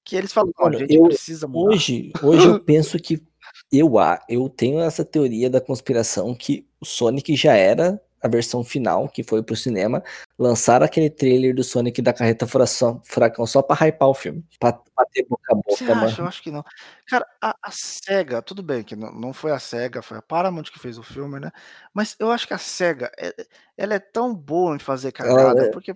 que 0.03 0.17
eles 0.17 0.33
falaram: 0.33 0.55
"Não, 0.59 0.65
Mano, 0.65 0.77
a 0.77 0.81
gente 0.81 0.95
eu- 0.95 1.05
precisa 1.05 1.47
mudar. 1.47 1.75
Hoje, 1.75 2.13
hoje 2.23 2.49
eu 2.49 2.59
penso 2.65 2.97
que 2.99 3.23
eu, 3.71 3.99
a- 3.99 4.19
eu 4.27 4.49
tenho 4.49 4.81
essa 4.81 5.05
teoria 5.05 5.51
da 5.51 5.61
conspiração 5.61 6.35
que 6.35 6.67
o 6.81 6.87
Sonic 6.87 7.37
já 7.37 7.53
era 7.55 8.01
a 8.23 8.29
versão 8.29 8.63
final 8.63 9.09
que 9.09 9.23
foi 9.23 9.43
pro 9.43 9.57
cinema, 9.57 10.03
lançaram 10.39 10.87
aquele 10.87 11.11
trailer 11.11 11.55
do 11.55 11.65
Sonic 11.65 12.01
da 12.01 12.13
Carreta 12.13 12.47
Furação- 12.47 13.01
Furacão 13.05 13.45
só 13.47 13.61
pra 13.63 13.75
hypar 13.87 14.09
o 14.09 14.15
filme, 14.15 14.45
pra 14.61 14.79
bater 14.97 15.27
boca 15.29 15.43
a 15.53 15.57
Você 15.57 15.85
boca, 15.85 15.93
acha? 15.99 16.05
Eu 16.05 16.17
mano. 16.17 16.29
acho 16.29 16.43
que 16.43 16.51
não. 16.51 16.65
Cara, 17.07 17.27
a, 17.41 17.57
a 17.63 17.71
SEGA, 17.71 18.41
tudo 18.43 18.63
bem 18.63 18.83
que 18.83 18.95
não, 18.95 19.13
não 19.13 19.33
foi 19.33 19.51
a 19.53 19.59
SEGA, 19.59 20.01
foi 20.03 20.19
a 20.19 20.23
Paramount 20.23 20.65
que 20.65 20.79
fez 20.79 20.99
o 20.99 21.03
filme, 21.03 21.41
né? 21.41 21.51
Mas 21.93 22.15
eu 22.19 22.31
acho 22.31 22.47
que 22.47 22.55
a 22.55 22.59
SEGA, 22.59 23.11
é- 23.19 23.35
ela 23.77 23.95
é 23.95 23.99
tão 23.99 24.35
boa 24.35 24.77
em 24.77 24.79
fazer 24.79 25.11
cagada, 25.13 25.65
é- 25.65 25.71
porque, 25.71 25.93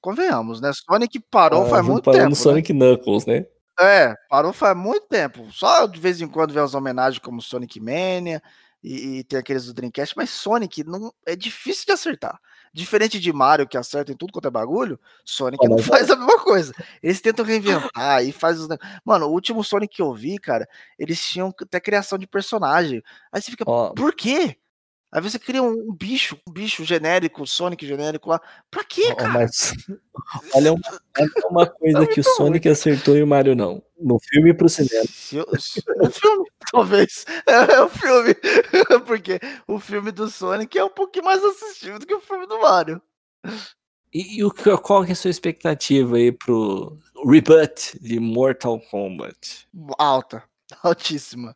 convenhamos, 0.00 0.60
né? 0.60 0.72
Sonic 0.72 1.20
parou 1.20 1.62
Ah, 1.64 1.68
faz 1.68 1.86
muito 1.86 2.10
tempo. 2.10 2.28
né? 2.28 2.34
Sonic 2.34 2.72
Knuckles, 2.72 3.26
né? 3.26 3.46
É, 3.80 4.14
parou 4.28 4.52
faz 4.52 4.76
muito 4.76 5.06
tempo. 5.06 5.50
Só 5.50 5.86
de 5.86 5.98
vez 5.98 6.20
em 6.20 6.28
quando 6.28 6.52
vem 6.52 6.62
as 6.62 6.74
homenagens 6.74 7.18
como 7.18 7.40
Sonic 7.40 7.80
Mania 7.80 8.42
e, 8.82 9.18
e 9.18 9.24
tem 9.24 9.38
aqueles 9.38 9.66
do 9.66 9.74
Dreamcast, 9.74 10.16
mas 10.16 10.30
Sonic 10.30 10.82
não 10.84 11.12
é 11.24 11.36
difícil 11.36 11.84
de 11.86 11.92
acertar. 11.92 12.40
Diferente 12.74 13.20
de 13.20 13.32
Mario, 13.32 13.68
que 13.68 13.76
acerta 13.76 14.12
em 14.12 14.16
tudo 14.16 14.32
quanto 14.32 14.48
é 14.48 14.50
bagulho, 14.50 14.98
Sonic 15.24 15.68
não 15.68 15.78
faz 15.78 16.10
a 16.10 16.16
mesma 16.16 16.38
coisa. 16.38 16.72
Eles 17.02 17.20
tentam 17.20 17.44
reinventar 17.44 18.24
e 18.24 18.32
faz 18.32 18.58
os. 18.58 18.68
Mano, 19.04 19.26
o 19.26 19.32
último 19.32 19.62
Sonic 19.62 19.96
que 19.96 20.02
eu 20.02 20.12
vi, 20.14 20.38
cara, 20.38 20.66
eles 20.98 21.22
tinham 21.22 21.54
até 21.60 21.78
criação 21.78 22.18
de 22.18 22.26
personagem. 22.26 23.02
Aí 23.30 23.40
você 23.40 23.50
fica, 23.50 23.64
Ó, 23.66 23.90
por 23.90 24.14
quê? 24.14 24.56
Aí 25.12 25.20
você 25.20 25.38
cria 25.38 25.62
um, 25.62 25.90
um 25.90 25.94
bicho, 25.94 26.38
um 26.48 26.50
bicho 26.52 26.82
genérico, 26.84 27.46
Sonic 27.46 27.86
genérico 27.86 28.30
lá. 28.30 28.40
Pra 28.70 28.82
quê, 28.82 29.14
cara? 29.14 29.28
mas 29.28 29.74
olha 30.54 30.72
uma, 30.72 31.00
olha 31.18 31.30
uma 31.50 31.66
coisa 31.66 32.06
que 32.06 32.20
o 32.20 32.24
Sonic 32.24 32.66
acertou 32.66 33.14
e 33.14 33.22
o 33.22 33.26
Mario 33.26 33.54
não. 33.54 33.82
No 34.00 34.18
filme 34.18 34.50
e 34.50 34.54
pro 34.54 34.70
cinema. 34.70 35.04
Eu- 35.30 35.60
se- 35.60 35.84
o 36.00 36.10
filme, 36.10 36.46
talvez. 36.72 37.26
É, 37.46 37.80
o 37.82 37.90
filme. 37.90 38.34
Porque 39.06 39.38
o 39.68 39.78
filme 39.78 40.10
do 40.10 40.28
Sonic 40.28 40.78
é 40.78 40.84
um 40.84 40.88
pouquinho 40.88 41.26
mais 41.26 41.44
assistido 41.44 41.98
do 41.98 42.06
que 42.06 42.14
o 42.14 42.20
filme 42.20 42.46
do 42.46 42.58
Mario. 42.60 43.02
E, 44.14 44.38
e 44.38 44.44
o, 44.44 44.50
qual 44.80 45.04
que 45.04 45.10
é 45.10 45.12
a 45.12 45.16
sua 45.16 45.30
expectativa 45.30 46.16
aí 46.16 46.32
pro 46.32 46.98
reboot 47.26 47.98
de 48.00 48.18
Mortal 48.18 48.80
Kombat? 48.90 49.68
Alta. 49.98 50.42
Altíssima. 50.82 51.54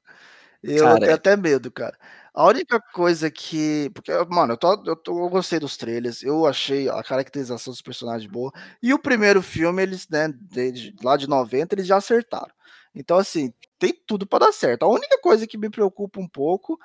Eu 0.63 0.85
Cara, 0.85 1.01
tenho 1.01 1.15
até 1.15 1.37
medo, 1.37 1.71
cara. 1.71 1.97
A 2.37 2.47
única 2.49 2.81
coisa 2.81 3.31
que. 3.31 3.91
Porque, 3.95 4.13
mano, 4.29 4.53
eu, 4.55 4.59
tô, 4.59 4.73
eu, 4.87 4.97
tô- 4.97 5.25
eu 5.25 5.31
gostei 5.31 5.59
dos 5.59 5.77
trailers. 5.77 6.23
Eu 6.23 6.47
achei 6.47 6.89
a 6.89 7.03
caracterização 7.03 7.73
dos 7.73 7.83
personagens 7.83 8.31
boa. 8.31 8.53
E 8.83 8.93
o 8.93 8.99
primeiro 8.99 9.43
filme, 9.43 9.83
eles, 9.83 10.07
né, 10.09 10.29
desde 10.39 10.95
lá 11.03 11.17
de 11.17 11.27
90, 11.29 11.75
eles 11.75 11.87
já 11.87 11.97
acertaram. 11.97 12.53
Então, 12.95 13.19
assim, 13.19 13.53
tem 13.79 13.95
tudo 14.07 14.27
pra 14.27 14.41
dar 14.41 14.53
certo. 14.53 14.85
A 14.85 14.89
única 14.89 15.19
coisa 15.23 15.47
que 15.47 15.57
me 15.59 15.71
preocupa 15.71 16.21
um 16.21 16.29
pouco 16.29 16.79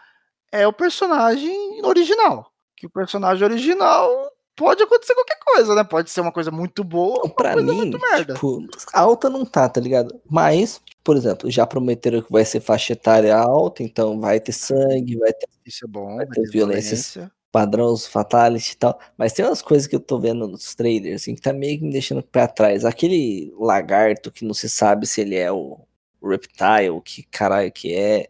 é 0.52 0.68
o 0.68 0.74
personagem 0.74 1.84
original. 1.86 2.52
Que 2.78 2.88
o 2.88 2.92
personagem 2.92 3.44
original 3.46 4.32
pode 4.56 4.84
acontecer 4.84 5.14
qualquer 5.16 5.38
coisa, 5.46 5.76
né? 5.76 5.84
Pode 5.84 6.10
ser 6.10 6.22
uma 6.22 6.32
coisa 6.32 6.52
muito 6.52 6.84
boa 6.84 7.22
ou 7.24 7.30
Pra 7.30 7.56
mim, 7.56 7.64
muito 7.72 8.00
merda. 8.00 8.34
tipo, 8.36 8.66
alta 8.94 9.30
não 9.30 9.46
tá, 9.46 9.68
tá 9.70 9.80
ligado? 9.82 10.20
Mas, 10.30 10.80
por 11.04 11.16
exemplo, 11.18 11.50
já 11.50 11.66
prometeram 11.66 12.22
que 12.22 12.32
vai 12.32 12.46
ser 12.46 12.60
faixa 12.62 12.94
etária 12.94 13.36
alta, 13.38 13.84
então 13.84 14.20
vai 14.20 14.40
ter 14.40 14.52
sangue, 14.52 15.18
vai 15.18 15.34
ter 15.34 15.48
Isso 15.66 15.86
é 15.86 15.88
bom. 15.88 16.16
vai 16.18 16.26
ter 16.28 16.50
violências. 16.50 17.14
violência. 17.14 17.32
padrão, 17.52 17.92
os 17.94 18.08
fatality 18.08 18.74
e 18.74 18.78
tal. 18.78 19.00
Mas 19.18 19.34
tem 19.34 19.44
umas 19.46 19.62
coisas 19.62 19.88
que 19.88 19.96
eu 19.96 20.00
tô 20.00 20.20
vendo 20.20 20.48
nos 20.48 20.74
trailers, 20.76 21.22
assim, 21.22 21.36
que 21.36 21.42
tá 21.42 21.52
meio 21.54 21.80
que 21.80 21.86
me 21.86 21.92
deixando 21.92 22.22
pra 22.24 22.48
trás. 22.48 22.86
Aquele 22.86 23.54
lagarto 23.60 24.32
que 24.32 24.46
não 24.46 24.54
se 24.54 24.70
sabe 24.70 25.06
se 25.08 25.22
ele 25.22 25.36
é 25.36 25.52
o 25.52 25.80
Reptile, 26.24 27.02
que 27.04 27.24
caralho 27.24 27.72
que 27.72 27.94
é. 27.94 28.30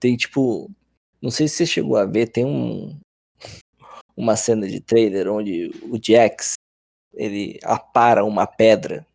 Tem 0.00 0.16
tipo. 0.16 0.68
Não 1.22 1.30
sei 1.30 1.46
se 1.46 1.54
você 1.56 1.66
chegou 1.66 1.96
a 1.96 2.04
ver, 2.04 2.26
tem 2.26 2.44
um. 2.44 2.98
Uma 4.16 4.36
cena 4.36 4.68
de 4.68 4.80
trailer 4.80 5.28
onde 5.28 5.70
o 5.84 5.98
Jax 6.02 6.54
ele 7.14 7.58
apara 7.62 8.24
uma 8.24 8.46
pedra. 8.46 9.06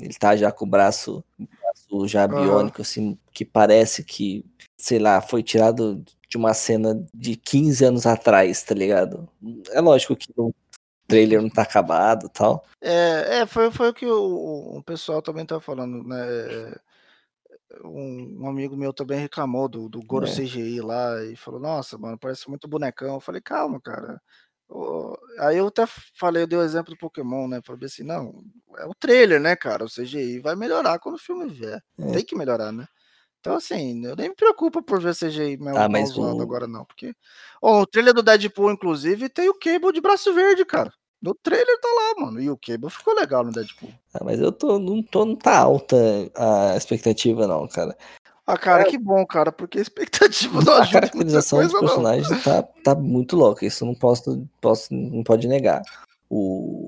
Ele 0.00 0.14
tá 0.14 0.36
já 0.36 0.50
com 0.50 0.64
o 0.64 0.68
braço, 0.68 1.22
o 1.38 1.46
braço 1.46 2.08
já 2.08 2.26
biônico, 2.26 2.80
assim, 2.82 3.18
que 3.32 3.44
parece 3.44 4.02
que, 4.02 4.44
sei 4.76 4.98
lá, 4.98 5.20
foi 5.20 5.42
tirado 5.42 6.02
de 6.28 6.36
uma 6.36 6.54
cena 6.54 7.04
de 7.12 7.36
15 7.36 7.84
anos 7.84 8.06
atrás, 8.06 8.62
tá 8.62 8.74
ligado? 8.74 9.28
É 9.72 9.80
lógico 9.80 10.16
que 10.16 10.32
o 10.36 10.54
trailer 11.06 11.42
não 11.42 11.50
tá 11.50 11.62
acabado 11.62 12.28
tal. 12.28 12.64
É, 12.80 13.40
é 13.40 13.46
foi, 13.46 13.70
foi 13.70 13.90
o 13.90 13.94
que 13.94 14.06
o, 14.06 14.78
o 14.78 14.82
pessoal 14.82 15.20
também 15.20 15.44
tá 15.44 15.60
falando, 15.60 16.02
né? 16.04 16.16
Um, 17.84 18.42
um 18.44 18.48
amigo 18.48 18.76
meu 18.76 18.92
também 18.92 19.18
reclamou 19.18 19.68
do, 19.68 19.88
do 19.88 20.00
Goro 20.02 20.26
É. 20.26 20.28
CGI 20.28 20.80
lá 20.80 21.22
e 21.24 21.36
falou: 21.36 21.60
Nossa, 21.60 21.98
mano, 21.98 22.18
parece 22.18 22.48
muito 22.48 22.68
bonecão. 22.68 23.14
Eu 23.14 23.20
falei: 23.20 23.40
Calma, 23.42 23.80
cara. 23.80 24.20
Aí 25.38 25.56
eu 25.58 25.66
até 25.68 25.84
falei, 26.18 26.42
eu 26.42 26.46
dei 26.46 26.58
o 26.58 26.62
exemplo 26.62 26.94
do 26.94 26.98
Pokémon, 26.98 27.48
né? 27.48 27.60
Falei 27.64 27.86
assim: 27.86 28.02
Não, 28.02 28.32
é 28.78 28.86
o 28.86 28.94
trailer, 28.94 29.40
né, 29.40 29.56
cara? 29.56 29.84
O 29.84 29.88
CGI 29.88 30.40
vai 30.40 30.54
melhorar 30.56 30.98
quando 30.98 31.16
o 31.16 31.18
filme 31.18 31.48
vier. 31.48 31.80
É. 31.98 32.12
Tem 32.12 32.24
que 32.24 32.36
melhorar, 32.36 32.72
né? 32.72 32.86
Então, 33.40 33.56
assim, 33.56 34.04
eu 34.06 34.16
nem 34.16 34.30
me 34.30 34.34
preocupo 34.36 34.82
por 34.82 35.00
ver 35.00 35.14
CGI 35.14 35.58
mal, 35.58 35.76
Ah, 35.76 35.88
mas 35.88 36.16
o- 36.18 36.40
agora, 36.40 36.66
não. 36.68 36.84
Porque. 36.86 37.14
Ó, 37.62 37.82
o 37.82 37.86
trailer 37.86 38.14
do 38.14 38.22
Deadpool, 38.22 38.72
inclusive, 38.72 39.28
tem 39.30 39.48
o 39.50 39.58
Cable 39.58 39.92
de 39.92 40.00
braço 40.00 40.34
verde, 40.34 40.64
cara. 40.64 40.92
No 41.22 41.34
trailer 41.34 41.78
tá 41.80 41.88
lá, 41.88 42.24
mano. 42.26 42.40
E 42.40 42.48
o 42.50 42.56
Cable 42.56 42.88
ficou 42.90 43.14
legal 43.14 43.44
no 43.44 43.52
Deadpool. 43.52 43.90
Ah, 44.14 44.24
mas 44.24 44.40
eu 44.40 44.50
tô, 44.50 44.78
não 44.78 45.02
tô, 45.02 45.24
não 45.26 45.36
tá 45.36 45.58
alta 45.58 45.96
a 46.34 46.76
expectativa, 46.76 47.46
não, 47.46 47.68
cara. 47.68 47.96
Ah, 48.46 48.56
cara, 48.56 48.84
que 48.84 48.98
bom, 48.98 49.24
cara, 49.26 49.52
porque 49.52 49.78
a 49.78 49.82
expectativa 49.82 50.60
não 50.64 50.72
A 50.72 50.78
muita 50.78 50.92
caracterização 50.92 51.60
dos 51.62 51.72
não. 51.72 51.80
personagens 51.80 52.42
tá, 52.42 52.62
tá 52.62 52.94
muito 52.94 53.36
louca. 53.36 53.64
Isso 53.66 53.84
não 53.84 53.94
posso, 53.94 54.46
posso, 54.60 54.92
não 54.94 55.22
pode 55.22 55.46
negar. 55.46 55.82
O, 56.28 56.86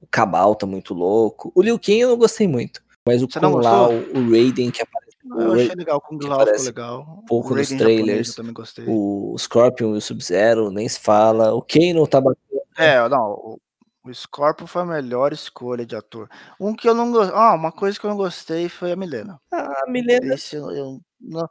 o 0.00 0.06
Cabal 0.10 0.54
tá 0.54 0.66
muito 0.66 0.94
louco. 0.94 1.52
O 1.54 1.62
Liu 1.62 1.78
Kang 1.78 2.00
eu 2.00 2.08
não 2.08 2.16
gostei 2.16 2.48
muito. 2.48 2.82
Mas 3.06 3.22
o 3.22 3.28
Kung? 3.28 3.60
Lao, 3.60 3.92
o 3.92 4.30
Raiden 4.30 4.70
que 4.70 4.80
aparece. 4.82 5.14
Ah, 5.30 5.42
Eu 5.42 5.50
o, 5.50 5.52
achei 5.52 5.74
legal, 5.74 6.00
Kung 6.00 6.18
que 6.18 6.26
Lao 6.26 6.46
ficou 6.46 6.62
legal. 6.64 7.22
pouco 7.28 7.52
o 7.52 7.56
nos 7.56 7.68
japonês 7.68 8.34
trailers. 8.34 8.36
gostei. 8.52 8.84
o 8.88 9.36
Scorpion 9.38 9.94
e 9.94 9.98
o 9.98 10.00
Sub-Zero, 10.00 10.70
nem 10.70 10.88
se 10.88 10.98
fala. 10.98 11.54
O 11.54 11.60
Kano 11.62 12.06
tá 12.06 12.20
bacana. 12.20 12.38
É, 12.76 13.08
não, 13.08 13.58
o, 14.04 14.10
o 14.10 14.14
Scorpion 14.14 14.66
foi 14.66 14.82
a 14.82 14.86
melhor 14.86 15.32
escolha 15.32 15.84
de 15.86 15.96
ator. 15.96 16.28
Um 16.60 16.74
que 16.74 16.88
eu 16.88 16.94
não 16.94 17.10
gostei. 17.10 17.36
Ah, 17.36 17.54
uma 17.54 17.72
coisa 17.72 17.98
que 17.98 18.04
eu 18.06 18.10
não 18.10 18.16
gostei 18.16 18.68
foi 18.68 18.92
a 18.92 18.96
Milena. 18.96 19.40
Ah, 19.52 19.84
Milena. 19.88 20.34
Esse 20.34 20.56
eu, 20.56 20.70
eu 20.70 21.00
não. 21.20 21.48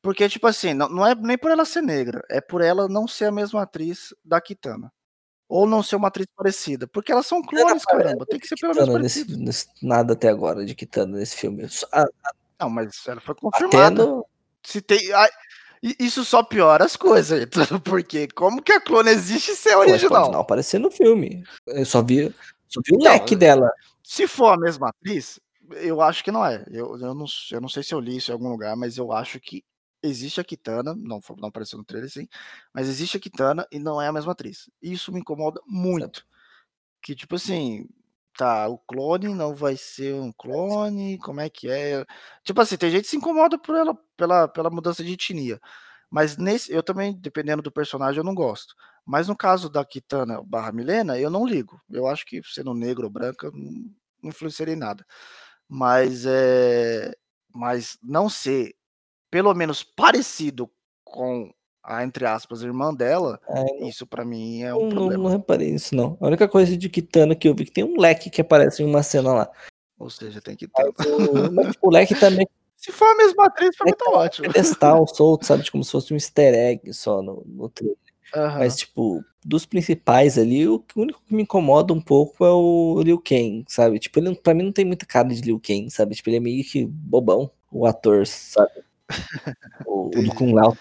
Porque, 0.00 0.28
tipo 0.28 0.46
assim, 0.46 0.72
não, 0.74 0.88
não 0.88 1.06
é 1.06 1.14
nem 1.14 1.36
por 1.38 1.50
ela 1.50 1.64
ser 1.64 1.82
negra, 1.82 2.22
é 2.30 2.40
por 2.40 2.60
ela 2.62 2.88
não 2.88 3.06
ser 3.08 3.26
a 3.26 3.32
mesma 3.32 3.62
atriz 3.62 4.14
da 4.24 4.40
Kitana. 4.40 4.92
Ou 5.48 5.64
não 5.66 5.80
ser 5.82 5.94
uma 5.96 6.08
atriz 6.08 6.26
parecida. 6.36 6.88
Porque 6.88 7.12
elas 7.12 7.26
são 7.26 7.40
clones, 7.40 7.84
caramba. 7.84 8.26
Tem 8.26 8.38
que 8.40 8.48
ser 8.48 8.56
pelo 8.56 8.74
menos 8.74 9.00
nesse, 9.00 9.36
nesse- 9.36 9.68
nada 9.80 10.14
até 10.14 10.28
agora 10.28 10.64
de 10.64 10.74
Kitana 10.74 11.18
nesse 11.18 11.36
filme. 11.36 11.68
Só- 11.68 11.86
a- 11.92 12.06
Não, 12.60 12.68
mas 12.68 13.06
ela 13.06 13.20
foi 13.20 13.34
confirmada. 13.36 14.04
no, 14.04 14.26
Se 14.64 14.80
tem. 14.80 14.98
Isso 15.82 16.24
só 16.24 16.42
piora 16.42 16.84
as 16.84 16.96
coisas, 16.96 17.46
porque 17.84 18.28
como 18.28 18.62
que 18.62 18.72
a 18.72 18.80
clone 18.80 19.10
existe 19.10 19.54
se 19.54 19.68
é 19.68 19.76
mas 19.76 19.86
pode 19.86 20.02
não 20.02 20.10
original? 20.10 20.40
aparecer 20.40 20.78
no 20.78 20.90
filme. 20.90 21.44
Eu 21.66 21.84
só 21.84 22.02
vi, 22.02 22.34
só 22.68 22.80
vi 22.84 22.92
o 22.92 22.96
Então, 22.96 23.12
leque 23.12 23.36
dela. 23.36 23.70
Se 24.02 24.26
for 24.26 24.54
a 24.54 24.56
mesma 24.56 24.88
atriz, 24.88 25.40
eu 25.70 26.00
acho 26.00 26.22
que 26.24 26.30
não 26.30 26.44
é. 26.44 26.64
Eu, 26.70 26.98
eu, 26.98 27.14
não, 27.14 27.26
eu 27.50 27.60
não 27.60 27.68
sei 27.68 27.82
se 27.82 27.94
eu 27.94 28.00
li 28.00 28.16
isso 28.16 28.30
em 28.30 28.34
algum 28.34 28.48
lugar, 28.48 28.76
mas 28.76 28.96
eu 28.96 29.12
acho 29.12 29.40
que 29.40 29.64
existe 30.02 30.40
a 30.40 30.44
Kitana, 30.44 30.94
não, 30.94 31.20
não 31.38 31.48
apareceu 31.48 31.78
no 31.78 31.84
trailer, 31.84 32.10
sim, 32.10 32.28
mas 32.72 32.88
existe 32.88 33.16
a 33.16 33.20
Kitana 33.20 33.66
e 33.72 33.78
não 33.78 34.00
é 34.00 34.06
a 34.06 34.12
mesma 34.12 34.32
atriz. 34.32 34.70
Isso 34.80 35.12
me 35.12 35.20
incomoda 35.20 35.60
muito. 35.66 36.24
Que, 37.02 37.14
tipo 37.14 37.34
assim, 37.36 37.88
tá, 38.36 38.68
o 38.68 38.78
clone 38.78 39.28
não 39.34 39.54
vai 39.54 39.76
ser 39.76 40.14
um 40.14 40.32
clone, 40.32 41.18
como 41.18 41.40
é 41.40 41.48
que 41.50 41.68
é? 41.70 42.04
Tipo 42.44 42.60
assim, 42.60 42.76
tem 42.76 42.90
gente 42.90 43.04
que 43.04 43.10
se 43.10 43.16
incomoda 43.16 43.58
por 43.58 43.74
ela, 43.74 43.96
pela, 44.16 44.48
pela 44.48 44.70
mudança 44.70 45.02
de 45.04 45.12
etnia. 45.12 45.60
Mas 46.10 46.36
nesse, 46.36 46.72
eu 46.72 46.82
também, 46.82 47.14
dependendo 47.20 47.62
do 47.62 47.72
personagem, 47.72 48.18
eu 48.18 48.24
não 48.24 48.34
gosto. 48.34 48.74
Mas 49.04 49.28
no 49.28 49.36
caso 49.36 49.68
da 49.70 49.84
Kitana 49.84 50.42
barra 50.42 50.72
Milena, 50.72 51.18
eu 51.18 51.30
não 51.30 51.46
ligo. 51.46 51.80
Eu 51.90 52.06
acho 52.06 52.24
que 52.26 52.40
sendo 52.44 52.74
negro 52.74 53.04
ou 53.04 53.10
branca 53.10 53.50
não, 53.52 53.72
não 54.22 54.30
influenciaria 54.30 54.74
em 54.74 54.78
nada. 54.78 55.06
Mas 55.68 56.26
é. 56.26 57.12
Mas 57.54 57.98
não 58.02 58.28
ser 58.28 58.74
pelo 59.30 59.54
menos 59.54 59.82
parecido 59.84 60.70
com 61.04 61.52
a, 61.86 62.02
entre 62.04 62.26
aspas, 62.26 62.62
irmã 62.62 62.92
dela, 62.92 63.38
não, 63.48 63.88
isso 63.88 64.06
pra 64.06 64.24
mim 64.24 64.62
é 64.62 64.74
um 64.74 64.82
não- 64.82 64.88
problema. 64.90 65.22
não 65.24 65.30
reparei 65.30 65.70
nisso, 65.70 65.94
não. 65.94 66.16
A 66.20 66.26
única 66.26 66.48
coisa 66.48 66.76
de 66.76 66.88
Kitana 66.88 67.34
que 67.36 67.48
eu 67.48 67.54
vi 67.54 67.64
que 67.64 67.70
tem 67.72 67.84
um 67.84 68.00
leque 68.00 68.28
que 68.28 68.40
aparece 68.40 68.82
em 68.82 68.86
uma 68.86 69.02
cena 69.02 69.32
lá. 69.32 69.50
Ou 69.98 70.10
seja, 70.10 70.40
tem. 70.40 70.56
Mas 70.76 71.06
o, 71.06 71.52
mas, 71.52 71.72
tipo, 71.72 71.86
o 71.88 71.90
leque 71.90 72.14
tá 72.18 72.28
meio 72.30 72.48
Se 72.76 72.90
for 72.92 73.06
a 73.06 73.14
mesma 73.16 73.46
atriz, 73.46 73.76
pra 73.76 73.86
mim 73.86 73.92
tá 73.92 74.04
tá 74.04 74.10
ótimo. 74.10 74.52
pedestal 74.52 75.06
solto, 75.06 75.46
sabe? 75.46 75.70
Como 75.70 75.82
se 75.84 75.92
fosse 75.92 76.12
um 76.12 76.16
easter 76.16 76.52
egg 76.54 76.92
só 76.92 77.22
no, 77.22 77.42
no 77.46 77.68
trailer. 77.68 77.96
Aham. 78.34 78.58
Mas, 78.58 78.76
tipo, 78.76 79.24
dos 79.44 79.64
principais 79.64 80.36
ali, 80.36 80.66
o 80.68 80.80
que- 80.80 80.98
único 80.98 81.22
que 81.24 81.32
me 81.34 81.44
incomoda 81.44 81.92
um 81.94 82.00
pouco 82.00 82.44
é 82.44 82.50
o 82.50 83.00
Liu 83.02 83.20
Kang, 83.20 83.64
sabe? 83.68 84.00
Tipo, 84.00 84.18
ele, 84.18 84.34
pra 84.34 84.52
mim 84.52 84.64
não 84.64 84.72
tem 84.72 84.84
muita 84.84 85.06
cara 85.06 85.28
de 85.28 85.40
Liu 85.40 85.60
Kang, 85.64 85.88
sabe? 85.90 86.14
Tipo, 86.16 86.28
ele 86.30 86.36
é 86.38 86.40
meio 86.40 86.64
que 86.64 86.84
bobão, 86.84 87.48
o 87.70 87.86
ator, 87.86 88.26
sabe? 88.26 88.72
O, 89.86 90.08
o 90.08 90.10
do. 90.10 90.34
Kung 90.34 90.52
Lao. 90.52 90.76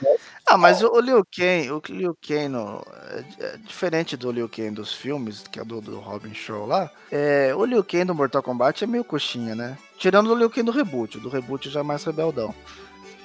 Ah, 0.48 0.58
mas 0.58 0.82
o, 0.84 1.00
Liu 1.00 1.24
Kang, 1.36 1.72
o 1.72 1.82
Liu 1.90 2.16
Kang 2.22 2.50
no- 2.50 2.84
é, 3.10 3.46
é 3.46 3.58
diferente 3.58 4.16
do 4.16 4.32
Liu 4.32 4.48
Kang 4.48 4.70
dos 4.72 4.94
filmes, 4.94 5.44
que 5.52 5.60
é 5.60 5.64
do, 5.66 5.82
do 5.82 6.00
Robin 6.00 6.34
Show 6.36 6.68
lá. 6.68 6.90
É, 7.12 7.52
o 7.56 7.66
Liu 7.66 7.84
Kang 7.84 8.06
do 8.06 8.14
Mortal 8.16 8.44
Kombat 8.44 8.84
é 8.84 8.88
meio 8.88 9.04
coxinha, 9.04 9.56
né? 9.56 9.76
Tirando 9.98 10.32
o 10.32 10.36
Liu 10.36 10.50
Kang 10.50 10.64
do 10.66 10.72
reboot, 10.72 11.20
do 11.20 11.30
reboot 11.30 11.68
já 11.70 11.80
é 11.80 11.84
mais 11.84 12.04
rebeldão. 12.04 12.54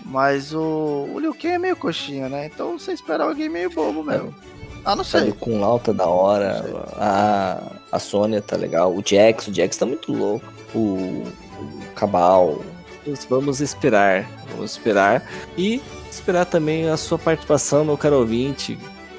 Mas 0.07 0.55
o, 0.55 1.09
o 1.13 1.19
Liu 1.21 1.33
Kang 1.35 1.49
é 1.55 1.59
meio 1.59 1.77
coxinha, 1.77 2.27
né? 2.29 2.47
Então 2.47 2.79
você 2.79 2.93
espera 2.93 3.25
alguém 3.25 3.51
meio 3.51 3.69
bobo 3.71 4.03
mesmo. 4.03 4.35
Ah, 4.83 4.97
não 4.97 5.05
Sabe, 5.05 5.35
sei. 5.39 5.55
o 5.55 5.59
Lao 5.61 5.79
tá 5.79 5.93
da 5.93 6.07
hora, 6.07 6.65
a, 6.97 7.61
a 7.93 7.99
Sônia 7.99 8.41
tá 8.41 8.57
legal, 8.57 8.91
o 8.97 9.03
Jax, 9.07 9.49
o 9.49 9.53
Jax 9.55 9.77
tá 9.77 9.85
muito 9.85 10.11
louco, 10.11 10.47
o, 10.75 10.79
o 11.59 11.83
Cabal. 11.95 12.63
Vamos- 13.29 13.61
esperar, 13.61 14.27
vamos 14.53 14.73
esperar. 14.73 15.23
E 15.57 15.81
esperar 16.11 16.45
também 16.47 16.89
a 16.89 16.97
sua 16.97 17.19
participação, 17.19 17.85
meu 17.85 17.97
caro 17.97 18.17
ouvinte, 18.19 18.79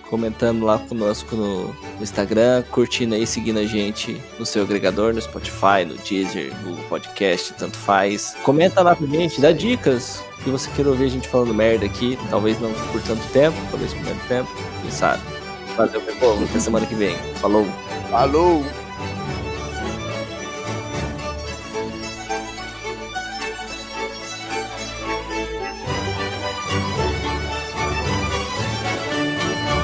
comentando 0.10 0.66
lá 0.66 0.78
conosco 0.78 1.36
no, 1.36 1.68
no 1.68 2.02
Instagram, 2.04 2.64
curtindo 2.72 3.16
aí, 3.16 3.26
seguindo 3.26 3.60
a 3.60 3.66
gente 3.66 4.22
no 4.38 4.46
seu 4.46 4.64
agregador, 4.64 5.14
no 5.14 5.22
Spotify, 5.22 5.86
no 5.88 5.96
Deezer, 5.96 6.52
Google 6.64 6.84
Podcast, 6.90 7.54
tanto 7.54 7.78
faz. 7.78 8.36
Comenta 8.44 8.82
lá 8.82 8.96
pra 8.96 9.08
gente, 9.08 9.40
dá 9.40 9.52
dicas 9.54 10.22
que 10.44 10.50
você 10.50 10.70
queira 10.72 10.90
ouvir 10.90 11.06
a 11.06 11.10
gente 11.10 11.28
falando 11.30 11.54
merda 11.54 11.86
aqui, 11.86 12.18
talvez 12.30 12.60
não 12.60 12.72
por 12.92 13.02
tanto 13.04 13.26
tempo, 13.32 13.56
talvez 13.70 13.94
por 13.94 14.04
muito 14.04 14.28
tempo, 14.28 14.50
quem 14.82 14.92
sabe. 14.92 15.22
Valeu, 15.78 16.02
meu 16.02 16.16
povo, 16.18 16.44
até 16.44 16.60
semana 16.60 16.86
que 16.86 16.96
vem. 16.96 17.16
Falou! 17.36 17.66
Falou! 18.10 18.66